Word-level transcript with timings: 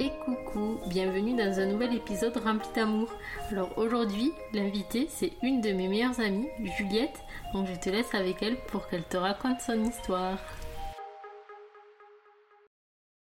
et 0.00 0.12
coucou, 0.24 0.78
bienvenue 0.86 1.36
dans 1.36 1.60
un 1.60 1.66
nouvel 1.66 1.94
épisode 1.94 2.34
rempli 2.38 2.70
d'amour. 2.74 3.12
Alors 3.50 3.76
aujourd'hui, 3.76 4.32
l'invitée 4.54 5.06
c'est 5.10 5.32
une 5.42 5.60
de 5.60 5.72
mes 5.72 5.88
meilleures 5.88 6.18
amies, 6.20 6.48
Juliette, 6.78 7.20
donc 7.52 7.66
je 7.66 7.78
te 7.78 7.90
laisse 7.90 8.14
avec 8.14 8.42
elle 8.42 8.56
pour 8.68 8.88
qu'elle 8.88 9.04
te 9.04 9.18
raconte 9.18 9.60
son 9.60 9.84
histoire. 9.84 10.38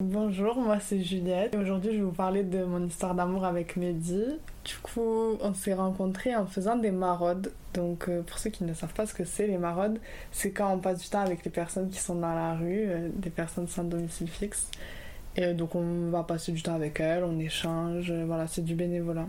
Bonjour, 0.03 0.57
moi 0.57 0.79
c'est 0.79 1.01
Juliette. 1.01 1.55
Aujourd'hui, 1.55 1.91
je 1.91 1.97
vais 1.97 2.03
vous 2.03 2.11
parler 2.11 2.43
de 2.43 2.63
mon 2.63 2.85
histoire 2.85 3.15
d'amour 3.15 3.45
avec 3.45 3.75
Mehdi. 3.75 4.25
Du 4.63 4.75
coup, 4.83 5.37
on 5.41 5.53
s'est 5.55 5.73
rencontrés 5.73 6.35
en 6.35 6.45
faisant 6.45 6.75
des 6.75 6.91
maraudes. 6.91 7.51
Donc, 7.73 8.07
euh, 8.07 8.21
pour 8.21 8.37
ceux 8.37 8.49
qui 8.51 8.63
ne 8.63 8.73
savent 8.73 8.93
pas 8.93 9.07
ce 9.07 9.13
que 9.13 9.25
c'est, 9.25 9.47
les 9.47 9.57
maraudes, 9.57 9.99
c'est 10.31 10.51
quand 10.51 10.71
on 10.71 10.79
passe 10.79 11.01
du 11.01 11.09
temps 11.09 11.21
avec 11.21 11.43
les 11.43 11.51
personnes 11.51 11.89
qui 11.89 11.99
sont 11.99 12.15
dans 12.15 12.33
la 12.33 12.53
rue, 12.53 12.85
euh, 12.87 13.09
des 13.13 13.29
personnes 13.29 13.67
sans 13.67 13.83
domicile 13.83 14.29
fixe. 14.29 14.69
Et 15.35 15.45
euh, 15.45 15.53
donc, 15.53 15.75
on 15.75 16.09
va 16.09 16.23
passer 16.23 16.51
du 16.51 16.61
temps 16.61 16.75
avec 16.75 16.99
elles, 16.99 17.23
on 17.23 17.39
échange, 17.39 18.11
voilà, 18.11 18.47
c'est 18.47 18.63
du 18.63 18.75
bénévolat. 18.75 19.27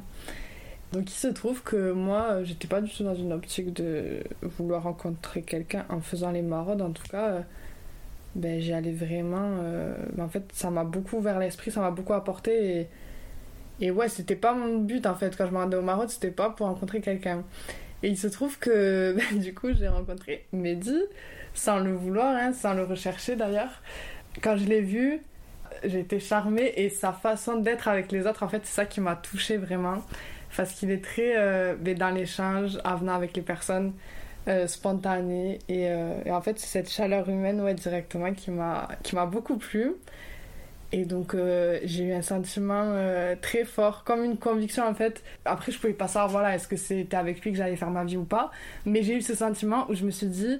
Donc, 0.92 1.10
il 1.10 1.14
se 1.14 1.28
trouve 1.28 1.62
que 1.62 1.92
moi, 1.92 2.42
j'étais 2.42 2.66
pas 2.66 2.80
du 2.80 2.91
tout 2.91 3.04
dans 3.04 3.14
une 3.14 3.32
optique 3.32 3.72
de 3.72 4.24
vouloir 4.42 4.82
rencontrer 4.82 5.42
quelqu'un 5.42 5.84
en 5.88 6.00
faisant 6.00 6.32
les 6.32 6.42
maraudes, 6.42 6.82
en 6.82 6.91
tout 6.91 7.06
cas 7.10 7.44
ben, 8.34 8.60
j'y 8.60 8.72
allais 8.72 8.92
vraiment. 8.92 9.58
Euh, 9.62 9.94
ben, 10.12 10.24
en 10.24 10.28
fait, 10.28 10.44
ça 10.52 10.70
m'a 10.70 10.84
beaucoup 10.84 11.16
ouvert 11.18 11.38
l'esprit, 11.38 11.70
ça 11.70 11.80
m'a 11.80 11.91
beaucoup 11.91 12.12
apporté. 12.12 12.80
Et, 12.80 12.88
et 13.80 13.91
ouais, 13.91 14.08
c'était 14.08 14.36
pas 14.36 14.55
mon 14.55 14.78
but 14.78 15.06
en 15.06 15.14
fait. 15.14 15.36
Quand 15.36 15.46
je 15.46 15.52
me 15.52 15.58
rendais 15.58 15.77
au 15.77 15.82
Maroc, 15.82 16.10
c'était 16.10 16.30
pas 16.30 16.50
pour 16.50 16.66
rencontrer 16.66 17.00
quelqu'un. 17.00 17.44
Et 18.02 18.08
il 18.08 18.19
se 18.19 18.28
trouve 18.28 18.58
que 18.58 19.16
ben, 19.32 19.41
du 19.41 19.55
coup, 19.55 19.72
j'ai 19.72 19.88
rencontré 19.88 20.46
Mehdi, 20.52 21.00
sans 21.55 21.80
le 21.80 21.92
vouloir, 21.94 22.36
hein, 22.36 22.52
sans 22.52 22.74
le 22.74 22.84
rechercher 22.84 23.36
d'ailleurs. 23.36 23.82
Quand 24.42 24.56
je 24.56 24.66
l'ai 24.66 24.80
vu, 24.80 25.20
j'ai 25.84 26.01
été 26.01 26.20
charmée 26.20 26.73
et 26.77 26.88
sa 26.88 27.12
façon 27.12 27.56
d'être 27.56 27.88
avec 27.88 28.12
les 28.12 28.27
autres, 28.27 28.42
en 28.42 28.48
fait, 28.48 28.61
c'est 28.65 28.74
ça 28.74 28.87
qui 28.87 29.01
m'a 29.01 29.16
touchée 29.16 29.56
vraiment. 29.56 29.98
Parce 30.56 30.72
qu'il 30.72 30.91
est 30.91 31.03
très 31.03 31.34
euh, 31.36 31.75
ben, 31.78 31.97
dans 31.97 32.11
l'échange, 32.11 32.78
avenant 32.84 33.14
avec 33.14 33.36
les 33.36 33.42
personnes. 33.42 33.92
Euh. 34.48 34.67
Euh, 35.70 36.22
et, 36.25 36.31
en 36.31 36.41
fait, 36.41 36.59
c'est 36.59 36.67
cette 36.67 36.91
chaleur 36.91 37.28
humaine, 37.28 37.61
ouais, 37.61 37.75
directement, 37.75 38.33
qui 38.33 38.50
m'a, 38.50 38.89
qui 39.03 39.14
m'a 39.14 39.27
beaucoup 39.27 39.56
plu. 39.56 39.94
Et 40.92 41.05
donc, 41.05 41.34
euh, 41.34 41.78
j'ai 41.84 42.05
eu 42.05 42.12
un 42.12 42.22
sentiment 42.22 42.97
très 43.41 43.64
fort, 43.64 44.03
comme 44.05 44.25
une 44.25 44.37
conviction, 44.37 44.84
en 44.87 44.94
fait. 44.94 45.22
Après, 45.44 45.70
je 45.72 45.78
pouvais 45.78 45.92
pas 45.92 46.09
savoir, 46.09 46.28
voilà, 46.28 46.55
est-ce 46.55 46.66
que 46.66 46.77
c'était 46.77 47.16
avec 47.16 47.42
lui 47.42 47.53
que 47.53 47.59
j'allais 47.59 47.77
faire 47.77 47.91
ma 47.91 48.05
vie 48.05 48.16
ou 48.16 48.25
pas. 48.25 48.50
Mais 48.87 49.03
j'ai 49.03 49.16
eu 49.16 49.22
ce 49.22 49.34
sentiment 49.34 49.87
où 49.89 49.94
je 49.94 50.05
me 50.05 50.11
suis 50.11 50.27
dit, 50.27 50.59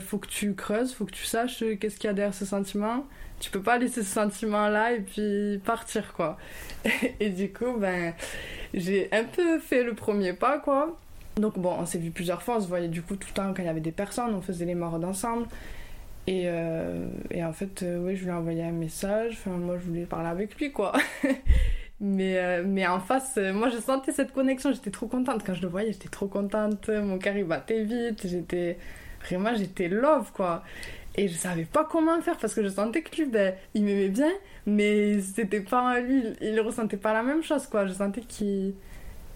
faut 0.00 0.18
que 0.18 0.26
tu 0.28 0.54
creuses, 0.54 0.92
faut 0.94 1.04
que 1.04 1.12
tu 1.12 1.24
saches 1.24 1.62
qu'est-ce 1.80 1.96
qu'il 1.96 2.08
y 2.08 2.10
a 2.10 2.14
derrière 2.14 2.34
ce 2.34 2.44
sentiment. 2.44 3.06
Tu 3.40 3.50
peux 3.50 3.62
pas 3.62 3.78
laisser 3.78 4.02
ce 4.02 4.10
sentiment-là 4.10 4.92
et 4.94 5.00
puis 5.00 5.60
partir, 5.64 6.12
quoi. 6.12 6.36
et 7.20 7.30
du 7.30 7.52
coup, 7.52 7.76
ben, 7.78 8.12
j'ai 8.74 9.08
un 9.12 9.24
peu 9.24 9.60
fait 9.60 9.84
le 9.84 9.94
premier 9.94 10.32
pas, 10.32 10.58
quoi. 10.58 10.98
Donc 11.38 11.58
bon, 11.58 11.74
on 11.78 11.86
s'est 11.86 11.98
vu 11.98 12.10
plusieurs 12.10 12.42
fois, 12.42 12.56
on 12.56 12.60
se 12.60 12.66
voyait 12.66 12.88
du 12.88 13.02
coup 13.02 13.16
tout 13.16 13.28
le 13.30 13.34
temps 13.34 13.54
quand 13.54 13.62
il 13.62 13.66
y 13.66 13.68
avait 13.68 13.80
des 13.80 13.92
personnes, 13.92 14.34
on 14.34 14.42
faisait 14.42 14.64
les 14.64 14.74
maraudes 14.74 15.04
ensemble. 15.04 15.46
Et, 16.26 16.42
euh, 16.46 17.06
et 17.30 17.42
en 17.44 17.52
fait, 17.52 17.82
euh, 17.82 18.04
oui, 18.04 18.16
je 18.16 18.24
lui 18.24 18.30
ai 18.30 18.34
envoyé 18.34 18.62
un 18.62 18.72
message, 18.72 19.38
moi 19.46 19.78
je 19.78 19.86
voulais 19.86 20.04
parler 20.04 20.28
avec 20.28 20.58
lui 20.58 20.72
quoi. 20.72 20.92
mais, 22.00 22.38
euh, 22.38 22.64
mais 22.66 22.86
en 22.86 23.00
face, 23.00 23.38
moi 23.54 23.70
je 23.70 23.78
sentais 23.78 24.12
cette 24.12 24.32
connexion, 24.32 24.72
j'étais 24.72 24.90
trop 24.90 25.06
contente. 25.06 25.42
Quand 25.46 25.54
je 25.54 25.62
le 25.62 25.68
voyais, 25.68 25.92
j'étais 25.92 26.08
trop 26.08 26.26
contente, 26.26 26.88
mon 26.88 27.18
cœur 27.18 27.36
il 27.36 27.44
battait 27.44 27.84
vite, 27.84 28.26
j'étais 28.26 28.78
vraiment, 29.24 29.54
j'étais 29.54 29.88
love 29.88 30.32
quoi. 30.32 30.62
Et 31.16 31.26
je 31.28 31.34
savais 31.34 31.64
pas 31.64 31.84
comment 31.84 32.20
faire 32.20 32.36
parce 32.36 32.54
que 32.54 32.62
je 32.62 32.68
sentais 32.68 33.02
que 33.02 33.16
lui, 33.16 33.26
ben, 33.26 33.54
il 33.74 33.82
m'aimait 33.82 34.08
bien, 34.08 34.30
mais 34.66 35.20
c'était 35.20 35.60
pas 35.60 35.98
lui, 36.00 36.22
il, 36.40 36.60
ressentait 36.60 36.96
pas 36.96 37.12
la 37.12 37.22
même 37.22 37.42
chose 37.42 37.66
quoi. 37.66 37.86
Je 37.86 37.92
sentais 37.92 38.20
qu'il 38.20 38.74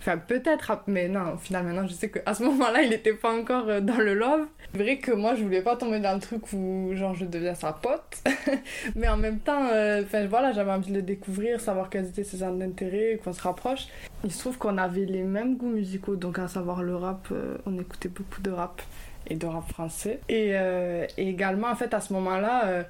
Enfin, 0.02 0.19
peut-être, 0.19 0.83
mais 0.89 1.06
non, 1.06 1.36
finalement, 1.36 1.69
maintenant, 1.69 1.86
je 1.86 1.92
sais 1.92 2.11
qu'à 2.11 2.34
ce 2.34 2.42
moment-là, 2.42 2.83
il 2.83 2.91
n'était 2.91 3.12
pas 3.12 3.33
encore 3.33 3.68
euh, 3.68 3.80
dans 3.80 3.98
le 3.98 4.14
love. 4.14 4.48
C'est 4.73 4.83
vrai 4.83 4.98
que 4.98 5.12
moi, 5.12 5.36
je 5.36 5.45
voulais 5.45 5.62
pas 5.62 5.77
tomber 5.77 6.01
dans 6.01 6.14
le 6.14 6.20
truc 6.20 6.52
où, 6.52 6.90
genre, 6.95 7.14
je 7.14 7.24
deviens 7.24 7.55
sa 7.55 7.73
pote. 7.73 8.20
mais 8.96 9.07
en 9.07 9.17
même 9.17 9.39
temps, 9.39 9.68
euh, 9.73 10.02
enfin, 10.02 10.27
voilà, 10.27 10.51
j'avais 10.51 10.73
envie 10.73 10.90
de 10.90 10.96
le 10.96 11.02
découvrir, 11.02 11.61
savoir 11.61 11.89
quels 11.89 12.08
étaient 12.08 12.24
ses 12.24 12.39
centres 12.39 12.58
d'intérêt, 12.58 13.20
qu'on 13.23 13.33
se 13.33 13.42
rapproche. 13.42 13.86
Il 14.24 14.33
se 14.33 14.40
trouve 14.40 14.58
qu'on 14.58 14.77
avait 14.77 15.05
les 15.05 15.23
mêmes 15.23 15.57
goûts 15.57 15.70
musicaux, 15.70 16.17
donc 16.17 16.40
à 16.40 16.48
savoir 16.48 16.83
le 16.83 16.96
rap, 16.96 17.28
euh, 17.30 17.58
on 17.67 17.78
écoutait 17.78 18.08
beaucoup 18.08 18.42
de 18.42 18.51
rap 18.51 18.83
et 19.28 19.36
de 19.36 19.46
rap 19.46 19.68
français. 19.68 20.20
Et, 20.28 20.50
et 20.50 21.28
également, 21.28 21.68
en 21.68 21.77
fait, 21.77 21.94
à 21.94 22.00
ce 22.00 22.12
moment-là, 22.12 22.84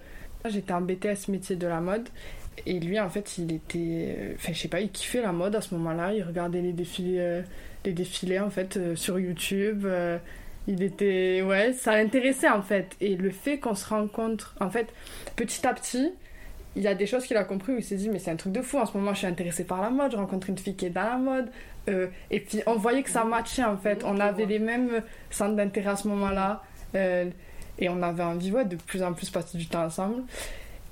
j'étais 0.49 0.73
en 0.73 0.81
BTS 0.81 1.29
métier 1.29 1.57
de 1.57 1.67
la 1.67 1.81
mode. 1.81 2.09
Et 2.67 2.79
lui, 2.79 3.01
en 3.01 3.09
fait, 3.09 3.39
il 3.39 3.53
était. 3.53 4.15
Euh, 4.19 4.35
enfin, 4.37 4.53
je 4.53 4.59
sais 4.59 4.69
pas, 4.69 4.81
il 4.81 4.91
kiffait 4.91 5.23
la 5.23 5.33
mode 5.33 5.57
à 5.57 5.61
ce 5.61 5.75
moment-là. 5.75 6.13
Il 6.13 6.23
regardait 6.23 6.61
les 6.61 6.73
défilés, 6.73 7.19
euh, 7.19 7.43
les 7.85 7.93
défilés 7.93 8.41
en 8.41 8.51
fait, 8.51 8.77
euh, 8.77 8.95
sur 8.95 9.19
YouTube. 9.19 9.87
il 10.67 10.83
était. 10.83 11.43
Ouais, 11.43 11.73
ça 11.73 11.97
l'intéressait, 11.97 12.49
en 12.49 12.63
fait. 12.63 12.95
Et 13.01 13.17
le 13.17 13.31
fait 13.31 13.59
qu'on 13.59 13.75
se 13.75 13.89
rencontre, 13.89 14.55
en 14.61 14.71
fait, 14.71 14.93
petit 15.37 15.67
à 15.67 15.73
petit, 15.75 16.13
il 16.77 16.83
y 16.83 16.89
a 16.89 16.95
des 16.95 17.07
choses 17.07 17.27
qu'il 17.27 17.37
a 17.37 17.45
compris 17.45 17.73
où 17.73 17.79
il 17.79 17.85
s'est 17.85 17.97
dit, 17.97 18.09
mais 18.09 18.19
c'est 18.19 18.31
un 18.31 18.37
truc 18.37 18.53
de 18.53 18.63
fou. 18.63 18.79
En 18.79 18.87
ce 18.87 18.97
moment, 18.97 19.13
je 19.13 19.19
suis 19.19 19.27
intéressée 19.27 19.65
par 19.65 19.83
la 19.83 19.91
mode. 19.91 20.13
Je 20.13 20.17
rencontre 20.17 20.49
une 20.51 20.59
fille 20.59 20.77
qui 20.77 20.87
est 20.87 20.91
dans 20.91 21.05
la 21.05 21.17
mode. 21.17 21.51
Et 21.89 22.41
puis, 22.41 22.63
on 22.67 22.77
voyait 22.77 23.03
que 23.03 23.11
ça 23.11 23.25
matchait, 23.25 23.65
en 23.65 23.77
fait. 23.77 24.05
On 24.05 24.19
avait 24.21 24.47
les 24.47 24.59
mêmes 24.59 25.03
centres 25.31 25.57
d'intérêt 25.57 25.91
à 25.91 25.97
ce 25.97 26.09
moment-là. 26.09 26.63
et 26.95 27.89
on 27.89 28.03
avait 28.03 28.23
envie, 28.23 28.53
ouais, 28.53 28.65
de 28.65 28.77
plus 28.77 29.03
en 29.03 29.13
plus 29.13 29.31
passer 29.31 29.59
du 29.59 29.67
temps 29.67 29.85
ensemble. 29.85 30.23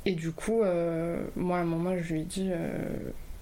Et 0.06 0.12
du 0.12 0.32
coup, 0.32 0.62
euh, 0.62 1.22
moi, 1.36 1.58
à 1.58 1.60
un 1.60 1.64
moment, 1.64 1.94
je 1.98 2.14
lui 2.14 2.20
ai 2.22 2.24
dit 2.24 2.48
euh, 2.50 2.68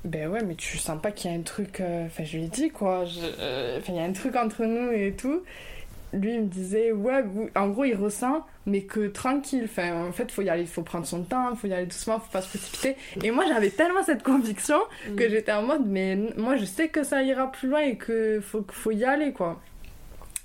Ben 0.05 0.29
ouais, 0.29 0.43
mais 0.45 0.55
tu 0.55 0.77
sens 0.79 1.01
pas 1.01 1.13
qu'il 1.13 1.31
y 1.31 1.35
a 1.35 1.37
un 1.37 1.43
truc. 1.43 1.81
Euh, 1.81 2.07
enfin, 2.07 2.25
je 2.25 2.37
lui 2.37 2.45
ai 2.45 2.49
dit 2.49 2.71
quoi. 2.71 3.05
Il 3.07 3.95
y 3.95 3.99
a 3.99 4.03
un 4.03 4.13
truc 4.13 4.35
entre 4.37 4.65
nous 4.65 4.91
et 4.91 5.15
tout. 5.17 5.43
Lui, 6.13 6.35
il 6.35 6.41
me 6.43 6.47
disait 6.47 6.93
Ouais, 6.93 7.25
en 7.55 7.69
gros, 7.69 7.85
il 7.85 7.95
ressent, 7.95 8.47
mais 8.67 8.83
que 8.83 9.09
tranquille. 9.09 9.65
Enfin, 9.65 10.07
en 10.07 10.13
fait, 10.13 10.31
faut 10.31 10.43
y 10.43 10.49
aller, 10.49 10.63
il 10.63 10.69
faut 10.69 10.83
prendre 10.83 11.07
son 11.07 11.23
temps, 11.23 11.55
faut 11.55 11.67
y 11.67 11.73
aller 11.73 11.87
doucement, 11.87 12.19
faut 12.19 12.33
pas 12.33 12.43
se 12.43 12.49
précipiter. 12.49 12.97
Et 13.23 13.31
moi, 13.31 13.45
j'avais 13.49 13.71
tellement 13.71 14.03
cette 14.03 14.23
conviction 14.23 14.79
que 15.17 15.25
mm. 15.25 15.31
j'étais 15.31 15.53
en 15.53 15.63
mode 15.63 15.87
Mais 15.87 16.17
moi, 16.37 16.57
je 16.57 16.65
sais 16.65 16.89
que 16.89 17.05
ça 17.05 17.23
ira 17.23 17.51
plus 17.53 17.69
loin 17.69 17.81
et 17.81 17.99
qu'il 17.99 18.41
faut, 18.43 18.65
faut 18.71 18.91
y 18.91 19.05
aller, 19.05 19.33
quoi. 19.33 19.61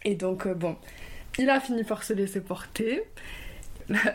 Et 0.05 0.15
donc, 0.15 0.47
bon, 0.47 0.75
il 1.39 1.49
a 1.49 1.59
fini 1.59 1.83
par 1.83 2.03
se 2.03 2.13
laisser 2.13 2.41
porter 2.41 3.03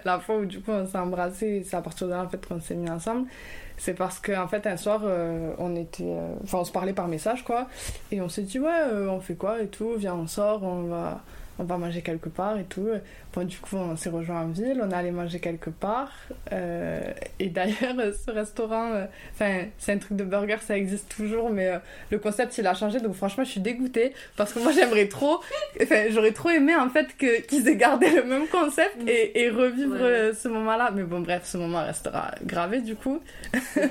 la, 0.05 0.19
fois 0.19 0.39
où 0.39 0.45
du 0.45 0.61
coup 0.61 0.71
on 0.71 0.87
s'est 0.87 0.99
embrassé, 0.99 1.63
c'est 1.65 1.77
à 1.77 1.83
partir 1.83 2.07
de 2.07 2.13
là 2.13 2.23
en 2.25 2.29
fait 2.29 2.45
qu'on 2.47 2.61
s'est 2.61 2.75
mis 2.75 2.91
ensemble. 2.91 3.29
C'est 3.77 3.95
parce 3.95 4.19
qu'en 4.19 4.43
en 4.43 4.49
fait 4.49 4.67
un 4.67 4.77
soir 4.77 5.03
euh, 5.05 5.53
on 5.59 5.77
était, 5.77 6.05
euh, 6.05 6.35
enfin 6.43 6.59
on 6.59 6.65
se 6.65 6.73
parlait 6.73 6.93
par 6.93 7.07
message 7.07 7.45
quoi, 7.45 7.69
et 8.11 8.21
on 8.21 8.29
s'est 8.29 8.43
dit 8.43 8.59
ouais 8.59 8.71
euh, 8.71 9.09
on 9.09 9.21
fait 9.21 9.35
quoi 9.35 9.63
et 9.63 9.69
tout, 9.69 9.95
viens 9.97 10.15
on 10.15 10.27
sort, 10.27 10.63
on 10.63 10.83
va 10.85 11.23
on 11.59 11.65
va 11.65 11.79
manger 11.79 12.03
quelque 12.03 12.29
part 12.29 12.59
et 12.59 12.65
tout. 12.65 12.89
Bon, 13.39 13.45
du 13.45 13.59
coup, 13.59 13.77
on 13.77 13.95
s'est 13.95 14.11
rejoint 14.11 14.41
en 14.41 14.49
ville, 14.49 14.83
on 14.83 14.91
est 14.91 14.95
allé 14.95 15.13
manger 15.13 15.39
quelque 15.39 15.71
part. 15.71 16.11
Euh, 16.53 17.01
et 17.39 17.47
d'ailleurs, 17.47 17.95
ce 18.27 18.33
restaurant, 18.33 18.91
euh, 18.91 19.05
enfin, 19.33 19.67
c'est 19.79 19.93
un 19.93 19.99
truc 19.99 20.17
de 20.17 20.25
burger, 20.25 20.57
ça 20.61 20.77
existe 20.77 21.09
toujours, 21.09 21.49
mais 21.49 21.69
euh, 21.69 21.79
le 22.11 22.19
concept, 22.19 22.59
il 22.59 22.67
a 22.67 22.75
changé. 22.75 22.99
Donc, 22.99 23.15
franchement, 23.15 23.45
je 23.45 23.51
suis 23.51 23.61
dégoûtée 23.61 24.13
parce 24.37 24.53
que 24.53 24.59
moi, 24.59 24.73
j'aimerais 24.75 25.07
trop, 25.07 25.39
enfin, 25.81 26.07
j'aurais 26.11 26.33
trop 26.33 26.51
aimé 26.51 26.75
en 26.75 26.91
fait 26.91 27.17
qu'ils 27.17 27.69
aient 27.69 27.77
gardé 27.77 28.11
le 28.11 28.25
même 28.25 28.49
concept 28.49 28.97
et, 29.07 29.41
et 29.41 29.51
revivre 29.51 30.35
ce 30.35 30.49
moment-là. 30.49 30.91
Mais 30.93 31.05
bon, 31.05 31.21
bref, 31.21 31.43
ce 31.45 31.59
moment 31.59 31.85
restera 31.85 32.33
gravé 32.43 32.81
du 32.81 32.97
coup. 32.97 33.21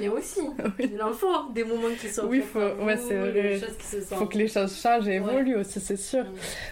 Et 0.01 0.09
aussi, 0.09 0.41
oui. 0.77 0.91
il 0.93 1.01
en 1.01 1.13
faut 1.13 1.49
des 1.53 1.63
moments 1.63 1.95
qui 1.97 2.09
sont. 2.09 2.25
Oui, 2.25 2.41
faut, 2.41 2.59
ouais, 2.83 2.97
c'est 2.97 3.15
vrai. 3.15 3.61
Faut 4.09 4.25
que 4.25 4.37
les 4.37 4.49
choses 4.49 4.77
changent 4.77 5.07
et 5.07 5.15
évoluent 5.15 5.55
aussi, 5.55 5.79
c'est 5.79 5.95
sûr. 5.95 6.25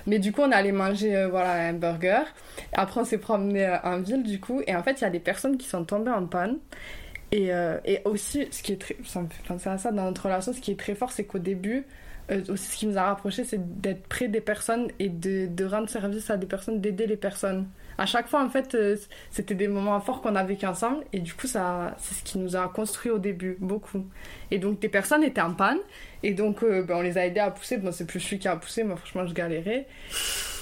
Mais 0.06 0.20
du 0.20 0.34
coup, 0.34 0.42
on 0.42 0.52
est 0.52 0.56
allé 0.56 0.74
manger 0.74 1.26
voilà, 1.32 1.54
un 1.54 1.74
burger. 1.74 2.24
Après, 2.74 3.02
on 3.02 3.06
s'est 3.06 3.18
promené 3.18 3.66
euh, 3.66 3.78
en 3.84 4.00
ville, 4.00 4.24
du 4.24 4.40
coup, 4.40 4.62
et 4.68 4.76
en 4.76 4.84
fait, 4.84 5.02
il 5.02 5.04
y 5.04 5.08
a 5.08 5.10
des 5.10 5.20
personnes 5.20 5.58
qui 5.58 5.68
sont 5.68 5.84
tombées 5.86 6.12
en 6.12 6.26
panne. 6.26 6.58
Et, 7.32 7.54
euh, 7.54 7.80
et 7.86 8.02
aussi, 8.06 8.48
ce 8.52 8.62
qui 8.62 8.74
est 8.74 8.78
très. 8.78 8.96
Ça 9.04 9.22
à 9.72 9.78
ça 9.78 9.92
dans 9.92 10.06
notre 10.06 10.26
relation, 10.26 10.54
ce 10.54 10.62
qui 10.62 10.72
est 10.72 10.80
très 10.80 10.96
fort, 10.96 11.12
c'est 11.12 11.26
qu'au 11.26 11.40
début, 11.40 11.86
euh, 12.32 12.42
aussi 12.50 12.72
ce 12.72 12.78
qui 12.78 12.88
nous 12.88 12.98
a 12.98 13.04
rapprochés, 13.04 13.44
c'est 13.44 13.82
d'être 13.82 14.08
près 14.08 14.28
des 14.28 14.42
personnes 14.42 14.88
et 15.00 15.10
de, 15.10 15.48
de, 15.48 15.66
rendre 15.66 15.90
service 15.90 16.30
à 16.30 16.38
des 16.38 16.46
personnes, 16.46 16.82
d'aider 16.82 17.08
les 17.08 17.18
personnes. 17.18 17.68
À 17.98 18.06
chaque 18.06 18.28
fois, 18.28 18.44
en 18.44 18.50
fait, 18.50 18.78
c'était 19.32 19.56
des 19.56 19.68
moments 19.68 20.00
forts 20.02 20.22
qu'on 20.22 20.36
a 20.36 20.44
vécu 20.44 20.66
ensemble 20.66 21.06
et 21.14 21.20
du 21.20 21.34
coup, 21.34 21.48
ça, 21.48 21.96
c'est 21.98 22.14
ce 22.16 22.24
qui 22.24 22.38
nous 22.38 22.56
a 22.56 22.68
construit 22.68 23.10
au 23.10 23.20
début, 23.20 23.58
beaucoup. 23.62 24.06
Et 24.52 24.60
donc, 24.60 24.80
des 24.80 24.90
personnes 24.90 25.24
étaient 25.24 25.42
en 25.42 25.54
panne 25.54 25.80
et 26.22 26.34
donc, 26.34 26.62
ben, 26.62 26.96
on 26.96 27.02
les 27.02 27.18
a 27.18 27.26
aidés 27.26 27.40
à 27.40 27.52
pousser. 27.52 27.78
Bon, 27.78 27.94
c'est 27.94 28.06
plus 28.06 28.20
celui 28.20 28.40
qui 28.40 28.50
a 28.50 28.56
poussé, 28.58 28.84
moi, 28.84 28.98
franchement, 28.98 29.26
je 29.26 29.34
galérais. 29.34 29.88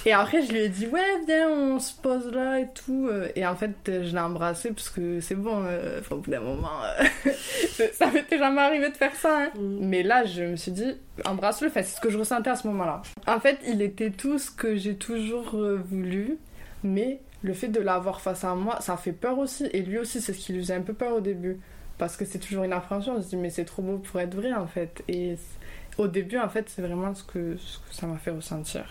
Et 0.06 0.12
après, 0.12 0.42
je 0.42 0.52
lui 0.52 0.60
ai 0.60 0.68
dit, 0.68 0.86
ouais, 0.86 1.00
viens, 1.26 1.48
on 1.48 1.78
se 1.78 1.94
pose 1.94 2.30
là 2.30 2.60
et 2.60 2.68
tout. 2.74 3.08
Et 3.34 3.46
en 3.46 3.56
fait, 3.56 3.74
je 3.86 4.12
l'ai 4.12 4.18
embrassé 4.18 4.70
parce 4.70 4.90
que 4.90 5.20
c'est 5.20 5.34
bon, 5.34 5.64
euh, 5.66 6.00
au 6.10 6.16
bout 6.16 6.30
d'un 6.30 6.40
moment, 6.40 6.82
euh, 7.26 7.30
ça 7.92 8.10
m'était 8.10 8.38
jamais 8.38 8.60
arrivé 8.60 8.90
de 8.90 8.96
faire 8.96 9.14
ça. 9.14 9.44
Hein. 9.44 9.50
Mm. 9.58 9.78
Mais 9.80 10.02
là, 10.02 10.24
je 10.24 10.42
me 10.42 10.56
suis 10.56 10.72
dit, 10.72 10.96
embrasse-le, 11.24 11.70
c'est 11.72 11.82
ce 11.82 12.00
que 12.00 12.10
je 12.10 12.18
ressentais 12.18 12.50
à 12.50 12.56
ce 12.56 12.66
moment-là. 12.68 13.02
En 13.26 13.40
fait, 13.40 13.58
il 13.66 13.82
était 13.82 14.10
tout 14.10 14.38
ce 14.38 14.50
que 14.50 14.76
j'ai 14.76 14.96
toujours 14.96 15.54
euh, 15.54 15.76
voulu, 15.76 16.38
mais 16.82 17.20
le 17.42 17.54
fait 17.54 17.68
de 17.68 17.80
l'avoir 17.80 18.20
face 18.20 18.44
à 18.44 18.54
moi, 18.54 18.80
ça 18.80 18.96
fait 18.96 19.12
peur 19.12 19.38
aussi. 19.38 19.66
Et 19.72 19.82
lui 19.82 19.98
aussi, 19.98 20.20
c'est 20.20 20.32
ce 20.32 20.38
qui 20.38 20.52
lui 20.52 20.60
faisait 20.60 20.74
un 20.74 20.82
peu 20.82 20.94
peur 20.94 21.14
au 21.14 21.20
début. 21.20 21.58
parce 21.96 22.16
que 22.16 22.24
c'est 22.24 22.38
toujours 22.38 22.64
une 22.64 22.72
appréhension. 22.72 23.14
On 23.16 23.22
se 23.22 23.28
dit, 23.28 23.36
mais 23.36 23.50
c'est 23.50 23.64
trop 23.64 23.82
beau 23.82 23.98
pour 23.98 24.20
être 24.20 24.34
vrai, 24.34 24.52
en 24.52 24.66
fait. 24.66 25.02
Et 25.08 25.36
au 25.96 26.08
début, 26.08 26.38
en 26.38 26.48
fait, 26.48 26.68
c'est 26.68 26.82
vraiment 26.82 27.14
ce 27.14 27.22
que, 27.24 27.56
ce 27.56 27.78
que 27.78 27.94
ça 27.94 28.06
m'a 28.06 28.18
fait 28.18 28.32
ressentir. 28.32 28.84